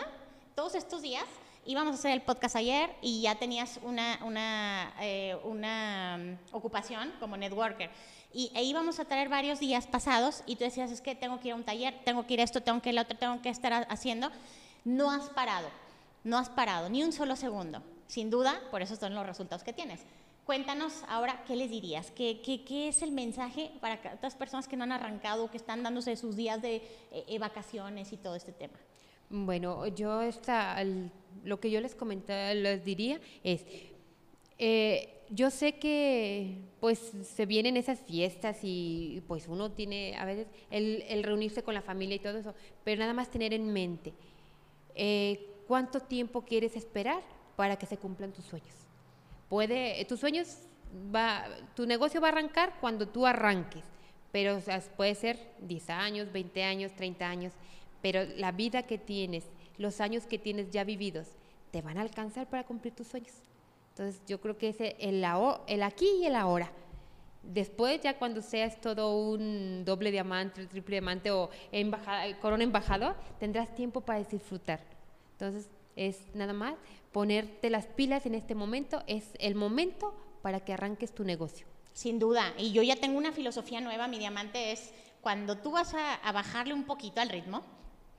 todos 0.56 0.74
estos 0.74 1.02
días 1.02 1.24
íbamos 1.66 1.92
a 1.92 1.98
hacer 1.98 2.12
el 2.12 2.22
podcast 2.22 2.56
ayer 2.56 2.90
y 3.02 3.22
ya 3.22 3.34
tenías 3.36 3.78
una, 3.82 4.18
una, 4.24 4.92
eh, 5.00 5.36
una 5.44 6.18
mm, 6.18 6.54
ocupación 6.56 7.12
como 7.20 7.36
networker. 7.36 7.90
Y 8.34 8.50
e 8.54 8.62
íbamos 8.64 8.98
a 8.98 9.04
traer 9.04 9.28
varios 9.28 9.60
días 9.60 9.86
pasados 9.86 10.42
y 10.46 10.56
tú 10.56 10.64
decías, 10.64 10.90
es 10.90 11.00
que 11.00 11.14
tengo 11.14 11.38
que 11.40 11.48
ir 11.48 11.52
a 11.52 11.56
un 11.56 11.64
taller, 11.64 11.94
tengo 12.04 12.26
que 12.26 12.34
ir 12.34 12.40
a 12.40 12.44
esto, 12.44 12.62
tengo 12.62 12.80
que 12.80 12.88
ir 12.90 12.98
a 12.98 13.02
lo 13.02 13.04
otro, 13.04 13.18
tengo 13.18 13.42
que 13.42 13.50
estar 13.50 13.72
ha- 13.72 13.86
haciendo. 13.90 14.30
No 14.84 15.10
has 15.10 15.28
parado, 15.30 15.68
no 16.24 16.38
has 16.38 16.48
parado, 16.48 16.88
ni 16.88 17.02
un 17.04 17.12
solo 17.12 17.36
segundo. 17.36 17.82
Sin 18.08 18.30
duda, 18.30 18.58
por 18.70 18.82
eso 18.82 18.96
son 18.96 19.14
los 19.14 19.26
resultados 19.26 19.62
que 19.62 19.72
tienes. 19.72 20.00
Cuéntanos 20.46 21.04
ahora, 21.08 21.44
¿qué 21.46 21.54
les 21.54 21.70
dirías? 21.70 22.10
¿Qué, 22.10 22.40
qué, 22.44 22.64
qué 22.64 22.88
es 22.88 23.02
el 23.02 23.12
mensaje 23.12 23.70
para 23.80 24.00
otras 24.14 24.34
personas 24.34 24.66
que 24.66 24.76
no 24.76 24.82
han 24.84 24.92
arrancado, 24.92 25.50
que 25.50 25.56
están 25.56 25.82
dándose 25.82 26.16
sus 26.16 26.34
días 26.34 26.60
de 26.60 26.76
eh, 26.76 27.24
eh, 27.28 27.38
vacaciones 27.38 28.12
y 28.12 28.16
todo 28.16 28.34
este 28.34 28.50
tema? 28.52 28.74
Bueno, 29.34 29.86
yo 29.86 30.20
esta, 30.20 30.76
lo 31.42 31.58
que 31.58 31.70
yo 31.70 31.80
les 31.80 31.94
comentaba, 31.94 32.52
les 32.52 32.84
diría 32.84 33.18
es, 33.42 33.64
eh, 34.58 35.22
yo 35.30 35.50
sé 35.50 35.78
que 35.78 36.58
pues 36.80 36.98
se 37.22 37.46
vienen 37.46 37.78
esas 37.78 38.00
fiestas 38.00 38.58
y 38.62 39.22
pues 39.26 39.48
uno 39.48 39.72
tiene 39.72 40.14
a 40.18 40.26
veces 40.26 40.48
el, 40.70 41.02
el 41.08 41.22
reunirse 41.22 41.62
con 41.62 41.72
la 41.72 41.80
familia 41.80 42.16
y 42.16 42.18
todo 42.18 42.36
eso, 42.36 42.54
pero 42.84 43.00
nada 43.00 43.14
más 43.14 43.30
tener 43.30 43.54
en 43.54 43.72
mente 43.72 44.12
eh, 44.94 45.48
cuánto 45.66 46.00
tiempo 46.00 46.42
quieres 46.42 46.76
esperar 46.76 47.22
para 47.56 47.76
que 47.76 47.86
se 47.86 47.96
cumplan 47.96 48.32
tus 48.32 48.44
sueños. 48.44 48.74
Puede, 49.48 50.04
tus 50.04 50.20
sueños 50.20 50.58
va, 51.14 51.46
tu 51.74 51.86
negocio 51.86 52.20
va 52.20 52.28
a 52.28 52.32
arrancar 52.32 52.74
cuando 52.82 53.08
tú 53.08 53.24
arranques, 53.24 53.84
pero 54.30 54.58
puede 54.94 55.14
ser 55.14 55.38
10 55.60 55.88
años, 55.88 56.30
20 56.30 56.62
años, 56.64 56.92
30 56.92 57.26
años, 57.26 57.54
pero 58.02 58.24
la 58.36 58.52
vida 58.52 58.82
que 58.82 58.98
tienes, 58.98 59.44
los 59.78 60.00
años 60.00 60.26
que 60.26 60.38
tienes 60.38 60.70
ya 60.70 60.84
vividos, 60.84 61.28
te 61.70 61.80
van 61.80 61.96
a 61.96 62.02
alcanzar 62.02 62.50
para 62.50 62.64
cumplir 62.64 62.94
tus 62.94 63.06
sueños. 63.06 63.32
Entonces 63.90 64.20
yo 64.26 64.40
creo 64.40 64.58
que 64.58 64.68
es 64.70 64.76
el, 64.80 65.24
el 65.66 65.82
aquí 65.82 66.08
y 66.20 66.26
el 66.26 66.34
ahora. 66.34 66.70
Después, 67.42 68.00
ya 68.00 68.18
cuando 68.18 68.40
seas 68.40 68.80
todo 68.80 69.18
un 69.18 69.84
doble 69.84 70.10
diamante, 70.12 70.66
triple 70.66 70.94
diamante 70.96 71.30
o 71.30 71.50
embaja- 71.72 72.38
corona 72.40 72.62
embajador, 72.62 73.16
tendrás 73.40 73.74
tiempo 73.74 74.00
para 74.00 74.22
disfrutar. 74.22 74.80
Entonces, 75.32 75.68
es 75.96 76.20
nada 76.34 76.52
más 76.52 76.74
ponerte 77.10 77.68
las 77.68 77.86
pilas 77.86 78.26
en 78.26 78.34
este 78.34 78.54
momento, 78.54 79.02
es 79.06 79.30
el 79.38 79.54
momento 79.54 80.14
para 80.40 80.60
que 80.60 80.72
arranques 80.72 81.12
tu 81.12 81.24
negocio. 81.24 81.66
Sin 81.92 82.18
duda, 82.18 82.54
y 82.56 82.72
yo 82.72 82.82
ya 82.82 82.96
tengo 82.96 83.18
una 83.18 83.32
filosofía 83.32 83.80
nueva, 83.80 84.08
mi 84.08 84.18
diamante 84.18 84.72
es 84.72 84.92
cuando 85.20 85.58
tú 85.58 85.72
vas 85.72 85.94
a 85.94 86.32
bajarle 86.32 86.74
un 86.74 86.84
poquito 86.84 87.20
al 87.20 87.28
ritmo, 87.28 87.62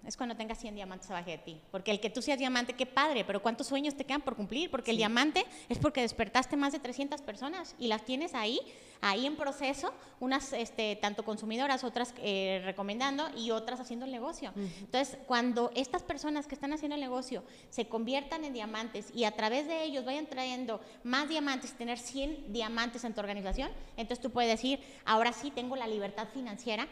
es 0.05 0.17
cuando 0.17 0.35
tengas 0.35 0.59
100 0.59 0.75
diamantes 0.75 1.09
abajo 1.09 1.29
de 1.29 1.37
ti. 1.37 1.61
Porque 1.71 1.91
el 1.91 1.99
que 1.99 2.09
tú 2.09 2.21
seas 2.21 2.37
diamante, 2.37 2.73
qué 2.73 2.85
padre, 2.85 3.23
pero 3.23 3.41
¿cuántos 3.41 3.67
sueños 3.67 3.95
te 3.95 4.03
quedan 4.03 4.21
por 4.21 4.35
cumplir? 4.35 4.69
Porque 4.69 4.91
el 4.91 4.97
diamante 4.97 5.45
es 5.69 5.77
porque 5.77 6.01
despertaste 6.01 6.57
más 6.57 6.73
de 6.73 6.79
300 6.79 7.21
personas 7.21 7.75
y 7.79 7.87
las 7.87 8.03
tienes 8.03 8.33
ahí, 8.33 8.59
ahí 9.01 9.25
en 9.25 9.35
proceso, 9.35 9.93
unas 10.19 10.53
este, 10.53 10.97
tanto 10.97 11.23
consumidoras, 11.23 11.83
otras 11.83 12.13
eh, 12.17 12.61
recomendando 12.65 13.29
y 13.37 13.51
otras 13.51 13.79
haciendo 13.79 14.05
el 14.05 14.11
negocio. 14.11 14.51
Entonces, 14.55 15.17
cuando 15.25 15.71
estas 15.75 16.03
personas 16.03 16.47
que 16.47 16.55
están 16.55 16.73
haciendo 16.73 16.95
el 16.95 17.01
negocio 17.01 17.43
se 17.69 17.87
conviertan 17.87 18.43
en 18.43 18.53
diamantes 18.53 19.11
y 19.13 19.23
a 19.23 19.31
través 19.31 19.67
de 19.67 19.83
ellos 19.83 20.05
vayan 20.05 20.27
trayendo 20.27 20.81
más 21.03 21.29
diamantes, 21.29 21.73
tener 21.73 21.97
100 21.97 22.51
diamantes 22.51 23.03
en 23.03 23.13
tu 23.13 23.21
organización, 23.21 23.69
entonces 23.97 24.21
tú 24.21 24.31
puedes 24.31 24.51
decir, 24.51 24.79
ahora 25.05 25.33
sí 25.33 25.51
tengo 25.51 25.75
la 25.75 25.87
libertad 25.87 26.27
financiera 26.33 26.87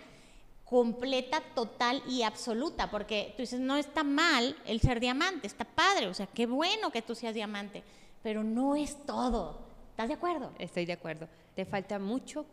completa, 0.71 1.43
total 1.53 2.01
y 2.07 2.23
absoluta, 2.23 2.89
porque 2.89 3.33
tú 3.35 3.41
dices, 3.41 3.59
no 3.59 3.75
está 3.75 4.05
mal 4.05 4.55
el 4.65 4.79
ser 4.79 5.01
diamante, 5.01 5.45
está 5.45 5.65
padre, 5.65 6.07
o 6.07 6.13
sea, 6.13 6.27
qué 6.27 6.45
bueno 6.45 6.91
que 6.91 7.01
tú 7.01 7.13
seas 7.13 7.33
diamante, 7.33 7.83
pero 8.23 8.41
no 8.41 8.77
es 8.77 9.05
todo. 9.05 9.59
¿Estás 9.89 10.07
de 10.07 10.13
acuerdo? 10.13 10.53
Estoy 10.59 10.85
de 10.85 10.93
acuerdo. 10.93 11.27
Te 11.55 11.65
falta 11.65 11.99
mucho 11.99 12.45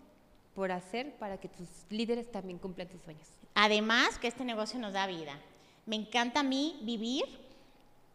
por 0.56 0.72
hacer 0.72 1.14
para 1.14 1.38
que 1.38 1.48
tus 1.48 1.68
líderes 1.90 2.32
también 2.32 2.58
cumplan 2.58 2.88
tus 2.88 3.02
sueños. 3.02 3.28
Además, 3.54 4.18
que 4.18 4.26
este 4.26 4.44
negocio 4.44 4.80
nos 4.80 4.94
da 4.94 5.06
vida. 5.06 5.38
Me 5.86 5.94
encanta 5.94 6.40
a 6.40 6.42
mí 6.42 6.76
vivir 6.82 7.24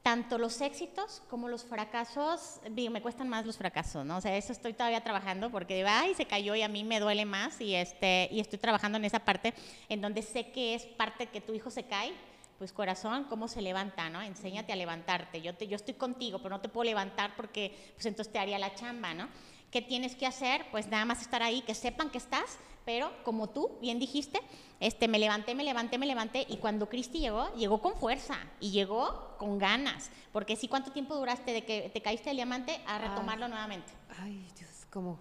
tanto 0.03 0.37
los 0.37 0.59
éxitos 0.59 1.23
como 1.29 1.47
los 1.47 1.63
fracasos, 1.63 2.59
digo, 2.71 2.91
me 2.91 3.01
cuestan 3.01 3.29
más 3.29 3.45
los 3.45 3.57
fracasos, 3.57 4.05
¿no? 4.05 4.17
O 4.17 4.21
sea, 4.21 4.35
eso 4.35 4.51
estoy 4.51 4.73
todavía 4.73 5.01
trabajando 5.01 5.49
porque, 5.49 5.85
ay, 5.87 6.13
se 6.13 6.25
cayó 6.25 6.55
y 6.55 6.61
a 6.61 6.67
mí 6.67 6.83
me 6.83 6.99
duele 6.99 7.25
más 7.25 7.61
y, 7.61 7.73
este, 7.73 8.27
y 8.29 8.41
estoy 8.41 8.59
trabajando 8.59 8.97
en 8.97 9.05
esa 9.05 9.19
parte 9.19 9.53
en 9.87 10.01
donde 10.01 10.21
sé 10.21 10.51
que 10.51 10.75
es 10.75 10.83
parte 10.83 11.27
que 11.27 11.39
tu 11.39 11.53
hijo 11.53 11.71
se 11.71 11.83
cae, 11.83 12.13
pues 12.57 12.73
corazón, 12.73 13.25
cómo 13.29 13.47
se 13.47 13.61
levanta, 13.61 14.09
¿no? 14.09 14.21
Enséñate 14.21 14.73
a 14.73 14.75
levantarte. 14.75 15.41
Yo, 15.41 15.55
te, 15.55 15.67
yo 15.67 15.77
estoy 15.77 15.93
contigo, 15.93 16.39
pero 16.39 16.49
no 16.49 16.61
te 16.61 16.67
puedo 16.67 16.83
levantar 16.83 17.33
porque, 17.37 17.73
pues 17.95 18.05
entonces 18.05 18.31
te 18.31 18.39
haría 18.39 18.59
la 18.59 18.75
chamba, 18.75 19.13
¿no? 19.13 19.29
¿Qué 19.71 19.81
tienes 19.81 20.15
que 20.15 20.27
hacer? 20.27 20.65
Pues 20.69 20.87
nada 20.87 21.05
más 21.05 21.21
estar 21.21 21.41
ahí, 21.41 21.61
que 21.61 21.75
sepan 21.75 22.09
que 22.09 22.17
estás, 22.17 22.59
pero 22.86 23.12
como 23.24 23.50
tú 23.50 23.78
bien 23.82 24.00
dijiste, 24.00 24.39
este, 24.80 25.08
me 25.08 25.19
levanté, 25.19 25.56
me 25.56 25.63
levanté, 25.63 25.98
me 25.98 26.06
levanté 26.06 26.46
y 26.50 26.58
cuando 26.58 26.89
Cristi 26.89 27.19
llegó, 27.19 27.54
llegó 27.56 27.82
con 27.82 27.96
fuerza 27.96 28.36
y 28.60 28.72
llegó 28.72 29.36
con 29.38 29.58
ganas, 29.58 30.12
porque 30.32 30.56
sí, 30.56 30.67
¿cuánto 30.67 30.91
tiempo 30.91 31.15
duraste 31.15 31.54
de 31.54 31.63
que 31.63 31.89
te 31.93 32.02
caíste 32.02 32.30
del 32.30 32.38
diamante 32.38 32.82
a 32.86 32.98
retomarlo 33.00 33.48
nuevamente? 33.48 33.91
Ay, 34.19 34.46
Dios, 34.58 34.86
como 34.89 35.19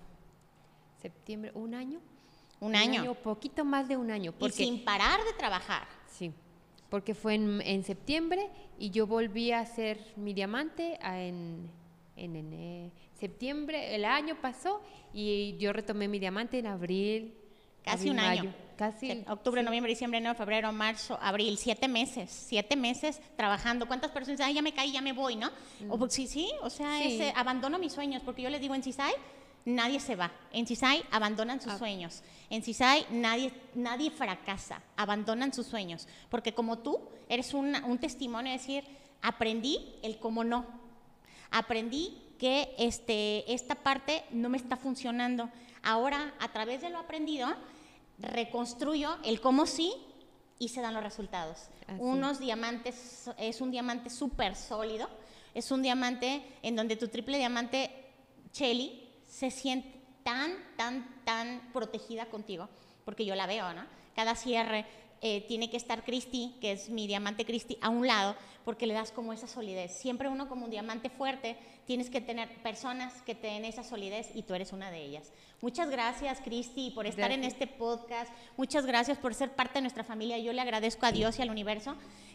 septiembre, 1.01 1.53
un 1.55 1.75
año. 1.75 2.01
Un, 2.61 2.77
año. 2.77 3.15
Poquito 3.15 3.65
más 3.65 3.89
de 3.89 3.97
un 3.97 4.11
año. 4.11 4.33
Porque, 4.33 4.63
y 4.63 4.67
sin 4.67 4.85
parar 4.85 5.19
de 5.25 5.33
trabajar. 5.33 5.89
Sí, 6.07 6.33
porque 6.89 7.13
fue 7.13 7.35
en, 7.35 7.61
en 7.63 7.83
septiembre 7.83 8.49
y 8.79 8.91
yo 8.91 9.07
volví 9.07 9.51
a 9.51 9.61
hacer 9.61 10.13
mi 10.17 10.33
diamante 10.33 10.99
en, 11.03 11.69
en, 12.17 12.37
en 12.37 12.93
septiembre, 13.15 13.95
el 13.95 14.05
año 14.05 14.37
pasó 14.41 14.81
y 15.13 15.57
yo 15.59 15.73
retomé 15.73 16.09
mi 16.09 16.19
diamante 16.19 16.59
en 16.59 16.67
abril. 16.67 17.35
Casi 17.85 18.11
un 18.11 18.19
año. 18.19 18.55
Casi. 18.77 19.25
Octubre, 19.29 19.63
noviembre, 19.63 19.91
diciembre, 19.91 20.19
enero, 20.19 20.35
febrero, 20.35 20.73
marzo, 20.73 21.19
abril, 21.21 21.57
siete 21.59 21.89
meses, 21.89 22.31
siete 22.31 22.77
meses 22.77 23.21
trabajando. 23.37 23.87
¿Cuántas 23.87 24.11
personas 24.11 24.39
dicen, 24.39 24.55
ya 24.55 24.63
me 24.63 24.73
caí, 24.73 24.93
ya 24.93 25.01
me 25.01 25.13
voy, 25.13 25.37
¿no? 25.37 25.51
O, 25.89 25.99
pues, 25.99 26.15
sí, 26.15 26.27
sí, 26.27 26.51
o 26.63 26.71
sea, 26.71 27.03
Ese, 27.05 27.33
abandono 27.37 27.79
mis 27.79 27.93
sueños, 27.93 28.23
porque 28.25 28.43
yo 28.43 28.51
les 28.51 28.61
digo 28.61 28.75
en 28.75 28.83
CISAI, 28.83 29.13
nadie 29.65 30.01
se 30.01 30.17
va. 30.17 30.33
En 30.53 30.67
CISAI 30.67 31.05
abandonan 31.11 31.61
sus 31.61 31.73
ah. 31.73 31.79
sueños. 31.79 32.23
En 32.51 32.63
CISAI 32.63 33.07
nadie, 33.11 33.53
nadie 33.75 34.11
fracasa, 34.11 34.83
abandonan 34.97 35.53
sus 35.53 35.67
sueños. 35.67 36.09
Porque 36.29 36.55
como 36.55 36.79
tú, 36.79 37.01
eres 37.29 37.55
un 37.55 37.99
testimonio 37.99 38.53
de 38.53 38.59
decir, 38.59 38.85
aprendí 39.21 39.95
el 40.03 40.19
cómo 40.19 40.45
no. 40.45 40.67
Aprendí 41.51 42.19
que 42.39 42.75
este, 42.79 43.53
esta 43.53 43.77
parte 43.77 44.25
no 44.33 44.49
me 44.49 44.57
está 44.57 44.77
funcionando. 44.77 45.49
Ahora, 45.83 46.35
a 46.41 46.49
través 46.49 46.81
de 46.81 46.91
lo 46.91 46.99
aprendido, 46.99 47.49
reconstruyo 48.23 49.17
el 49.25 49.41
cómo 49.41 49.67
sí 49.67 49.95
y 50.59 50.69
se 50.69 50.81
dan 50.81 50.95
los 50.95 51.03
resultados. 51.03 51.69
Unos 51.99 52.39
diamantes, 52.39 53.29
es 53.37 53.61
un 53.61 53.71
diamante 53.71 54.09
súper 54.11 54.55
sólido, 54.57 55.09
es 55.55 55.71
un 55.71 55.83
diamante 55.83 56.43
en 56.63 56.77
donde 56.77 56.97
tu 56.97 57.09
triple 57.09 57.39
diamante, 57.39 57.91
Chelly, 58.53 59.09
se 59.27 59.51
siente 59.51 60.01
tan, 60.23 60.53
tan, 60.77 61.25
tan 61.25 61.73
protegida 61.73 62.27
contigo, 62.27 62.69
porque 63.05 63.25
yo 63.25 63.35
la 63.35 63.47
veo, 63.47 63.73
¿no? 63.75 63.85
Cada 64.15 64.35
cierre, 64.37 64.87
eh, 65.25 65.45
tiene 65.47 65.71
que 65.71 65.77
estar 65.77 66.05
Cristi, 66.05 66.57
que 66.61 66.73
es 66.73 66.91
mi 66.91 67.07
diamante 67.07 67.45
Cristi, 67.45 67.79
a 67.81 67.91
un 67.91 68.09
lado, 68.09 68.35
porque 68.65 68.89
le 68.89 68.95
das 68.95 69.13
como 69.13 69.33
esa 69.33 69.47
solidez. 69.47 69.93
Siempre 69.93 70.29
uno 70.29 70.49
como 70.49 70.65
un 70.65 70.71
diamante 70.73 71.11
fuerte, 71.11 71.57
tienes 71.87 72.11
que 72.11 72.21
tener 72.21 72.49
personas 72.63 73.23
que 73.23 73.37
te 73.37 73.47
den 73.47 73.65
esa 73.65 73.85
solidez 73.85 74.31
y 74.35 74.43
tú 74.43 74.55
eres 74.55 74.73
una 74.73 74.91
de 74.91 75.01
ellas. 75.01 75.33
Muchas 75.61 75.91
gracias, 75.91 76.41
Cristi, 76.41 76.91
por 76.91 77.07
estar 77.07 77.31
en 77.31 77.45
este 77.45 77.69
podcast. 77.69 78.33
Muchas 78.57 78.85
gracias 78.85 79.17
por 79.17 79.33
ser 79.33 79.55
parte 79.55 79.75
de 79.75 79.83
nuestra 79.83 80.03
familia. 80.03 80.39
Yo 80.39 80.53
le 80.53 80.61
agradezco 80.61 81.07
a 81.07 81.13
Dios 81.13 81.39
y 81.39 81.43
al 81.43 81.51
universo 81.51 81.95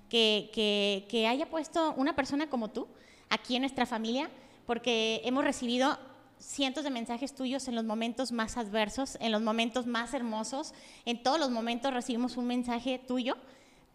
que, 0.10 0.50
que, 0.54 1.06
que 1.10 1.28
haya 1.28 1.50
puesto 1.50 1.94
una 1.98 2.16
persona 2.16 2.50
como 2.50 2.70
tú 2.70 2.88
aquí 3.30 3.58
en 3.58 3.64
nuestra 3.64 3.86
familia, 3.86 4.30
porque 4.66 5.20
hemos 5.26 5.44
recibido 5.44 6.00
cientos 6.40 6.84
de 6.84 6.90
mensajes 6.90 7.34
tuyos 7.34 7.68
en 7.68 7.76
los 7.76 7.84
momentos 7.84 8.32
más 8.32 8.58
adversos, 8.58 9.18
en 9.20 9.32
los 9.32 9.42
momentos 9.42 9.86
más 9.86 10.14
hermosos. 10.14 10.74
En 11.06 11.22
todos 11.22 11.40
los 11.40 11.50
momentos 11.50 11.94
recibimos 11.94 12.38
un 12.38 12.48
mensaje 12.48 13.00
tuyo 13.00 13.36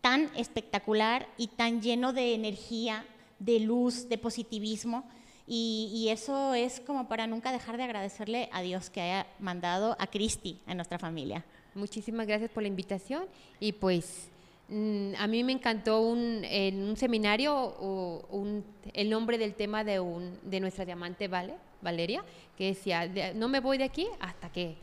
tan 0.00 0.30
espectacular 0.36 1.28
y 1.36 1.46
tan 1.48 1.80
lleno 1.80 2.12
de 2.12 2.34
energía, 2.34 3.06
de 3.38 3.60
luz, 3.60 4.08
de 4.08 4.18
positivismo. 4.18 5.04
Y, 5.46 6.08
eso 6.08 6.54
es 6.54 6.80
como 6.80 7.08
para 7.08 7.26
nunca 7.26 7.52
dejar 7.52 7.76
de 7.76 7.82
agradecerle 7.82 8.48
a 8.52 8.62
Dios 8.62 8.90
que 8.90 9.00
haya 9.00 9.26
mandado 9.38 9.96
a 9.98 10.06
Cristi 10.06 10.60
en 10.66 10.76
nuestra 10.76 10.98
familia. 10.98 11.44
Muchísimas 11.74 12.26
gracias 12.26 12.50
por 12.50 12.62
la 12.62 12.68
invitación 12.68 13.24
y 13.58 13.72
pues 13.72 14.28
mm, 14.68 15.14
a 15.18 15.26
mí 15.26 15.42
me 15.42 15.52
encantó 15.52 16.00
un, 16.00 16.42
en 16.44 16.82
un 16.82 16.96
seminario 16.96 17.54
o 17.54 18.44
el 18.92 19.10
nombre 19.10 19.36
del 19.36 19.54
tema 19.54 19.84
de, 19.84 20.00
un, 20.00 20.38
de 20.42 20.60
nuestra 20.60 20.84
diamante 20.84 21.28
Vale 21.28 21.54
Valeria, 21.82 22.24
que 22.56 22.66
decía, 22.66 23.06
no 23.34 23.48
me 23.48 23.60
voy 23.60 23.78
de 23.78 23.84
aquí 23.84 24.06
hasta 24.20 24.50
que, 24.50 24.76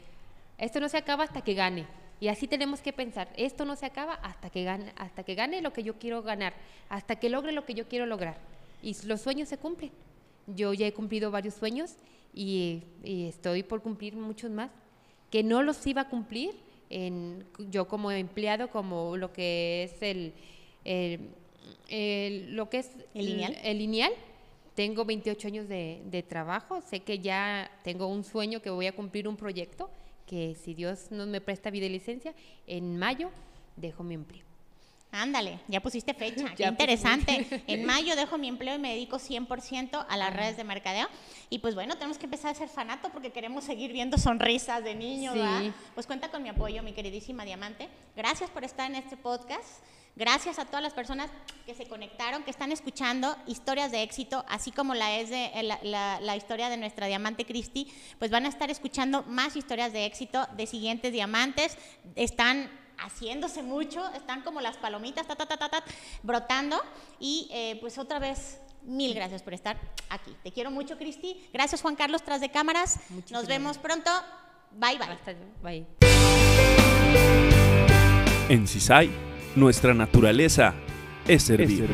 esto 0.58 0.80
no 0.80 0.90
se 0.90 0.98
acaba 0.98 1.24
hasta 1.24 1.42
que 1.42 1.54
gane. 1.54 1.88
Y 2.20 2.28
así 2.28 2.48
tenemos 2.48 2.82
que 2.82 2.92
pensar, 2.92 3.30
esto 3.38 3.64
no 3.64 3.78
se 3.78 3.86
acaba 3.86 4.16
hasta 4.16 4.50
que 4.50 4.66
gane, 4.66 4.92
hasta 4.98 5.24
que 5.24 5.36
gane 5.36 5.62
lo 5.62 5.72
que 5.72 5.84
yo 5.84 5.98
quiero 5.98 6.22
ganar, 6.22 6.54
hasta 6.90 7.16
que 7.16 7.30
logre 7.30 7.54
lo 7.54 7.66
que 7.66 7.74
yo 7.74 7.88
quiero 7.88 8.06
lograr. 8.06 8.38
Y 8.84 8.96
los 9.06 9.22
sueños 9.22 9.48
se 9.48 9.58
cumplen. 9.58 9.92
Yo 10.48 10.74
ya 10.74 10.86
he 10.86 10.94
cumplido 10.94 11.32
varios 11.32 11.54
sueños 11.54 11.96
y, 12.34 12.84
estoy 13.04 13.64
por 13.64 13.82
cumplir 13.82 14.16
muchos 14.16 14.52
más, 14.52 14.70
que 15.32 15.44
no 15.44 15.64
los 15.64 15.86
iba 15.88 16.02
a 16.02 16.10
cumplir 16.10 16.56
en, 16.90 17.46
yo 17.70 17.88
como 17.88 18.12
empleado, 18.12 18.70
como 18.70 19.16
lo 19.16 19.32
que 19.32 19.84
es 19.84 20.02
el, 20.02 20.34
lo 22.56 22.70
que 22.70 22.80
es 22.80 22.92
lineal, 23.14 23.58
el 23.64 23.78
lineal 23.78 24.12
tengo 24.80 25.04
28 25.04 25.48
años 25.50 25.68
de, 25.68 26.26
trabajo, 26.30 26.80
sé 26.80 27.02
que 27.02 27.20
ya 27.20 27.70
tengo 27.84 28.08
un 28.08 28.24
sueño 28.24 28.62
que 28.62 28.70
voy 28.70 28.88
a 28.88 28.96
cumplir 28.96 29.28
un 29.28 29.36
proyecto, 29.36 29.90
que 30.26 30.56
si 30.56 30.74
Dios 30.74 31.08
no 31.12 31.26
me 31.26 31.42
presta 31.42 31.70
vida 31.70 31.88
y 31.88 31.90
licencia, 31.90 32.34
en 32.66 32.98
mayo 32.98 33.30
dejo 33.76 34.04
mi 34.04 34.14
empleo. 34.14 34.46
Ándale, 35.12 35.60
ya 35.68 35.82
pusiste 35.82 36.14
fecha, 36.14 36.54
qué 36.56 36.64
interesante. 36.64 37.46
En 37.68 37.84
mayo 37.84 38.16
dejo 38.16 38.38
mi 38.38 38.48
empleo 38.48 38.78
y 38.78 38.80
me 38.80 38.92
dedico 38.92 39.18
100% 39.18 40.06
a 40.08 40.16
las 40.16 40.34
redes 40.34 40.56
de 40.56 40.64
mercadeo. 40.64 41.10
Y 41.50 41.60
pues 41.60 41.76
bueno, 41.76 41.96
tenemos 41.96 42.18
que 42.18 42.28
empezar 42.28 42.52
a 42.52 42.56
ser 42.56 42.70
fanato 42.70 43.10
porque 43.10 43.34
queremos 43.34 43.66
seguir 43.66 43.92
viendo 43.92 44.18
sonrisas 44.18 44.82
de 44.82 44.96
niños. 44.96 45.36
Pues 45.94 46.08
cuenta 46.08 46.32
con 46.32 46.42
mi 46.42 46.48
apoyo, 46.48 46.84
mi 46.84 46.94
queridísima 46.94 47.44
Diamante. 47.44 47.90
Gracias 48.16 48.50
por 48.50 48.64
estar 48.64 48.90
en 48.90 48.96
este 48.96 49.18
podcast. 49.18 49.84
Gracias 50.16 50.60
a 50.60 50.66
todas 50.66 50.82
las 50.82 50.94
personas 50.94 51.30
que 51.66 51.74
se 51.74 51.88
conectaron, 51.88 52.44
que 52.44 52.52
están 52.52 52.72
escuchando 52.72 53.36
historias 53.48 53.92
de 53.92 54.04
éxito, 54.04 54.44
así 54.50 54.72
como 54.72 54.94
la 54.94 55.18
es 55.18 55.30
de 55.30 55.46
eh, 55.54 55.64
la, 55.64 56.36
historia 56.36 56.70
de 56.70 56.78
nuestra 56.78 57.08
diamante 57.08 57.46
Cristi, 57.46 57.92
pues 58.18 58.32
van 58.32 58.46
a 58.46 58.50
estar 58.50 58.70
escuchando 58.70 59.24
más 59.24 59.56
historias 59.56 59.94
de 59.94 60.06
éxito 60.06 60.48
de 60.58 60.68
siguientes 60.68 61.14
diamantes. 61.14 61.78
Están 62.16 62.70
haciéndose 62.98 63.64
mucho, 63.64 64.06
están 64.14 64.42
como 64.42 64.62
las 64.62 64.78
palomitas, 64.78 65.28
ta, 65.28 65.36
ta, 65.36 65.46
ta, 65.46 65.58
ta, 65.58 65.84
brotando. 66.24 66.82
Y 67.20 67.48
eh, 67.52 67.78
pues 67.80 67.98
otra 67.98 68.20
vez, 68.20 68.60
mil 68.84 69.14
gracias 69.14 69.42
por 69.42 69.54
estar 69.54 69.80
aquí. 70.10 70.36
Te 70.44 70.52
quiero 70.52 70.72
mucho, 70.72 70.98
Cristi. 70.98 71.48
Gracias, 71.54 71.82
Juan 71.82 71.96
Carlos, 71.96 72.24
tras 72.24 72.42
de 72.42 72.50
cámaras. 72.50 73.00
Nos 73.30 73.48
vemos 73.48 73.78
pronto. 73.78 74.10
Bye, 74.72 74.98
bye. 74.98 75.38
Bye. 75.62 75.88
En 78.50 78.68
CISAI 78.68 79.29
nuestra 79.56 79.94
naturaleza 79.94 80.74
es 81.28 81.44
servir. 81.44 81.88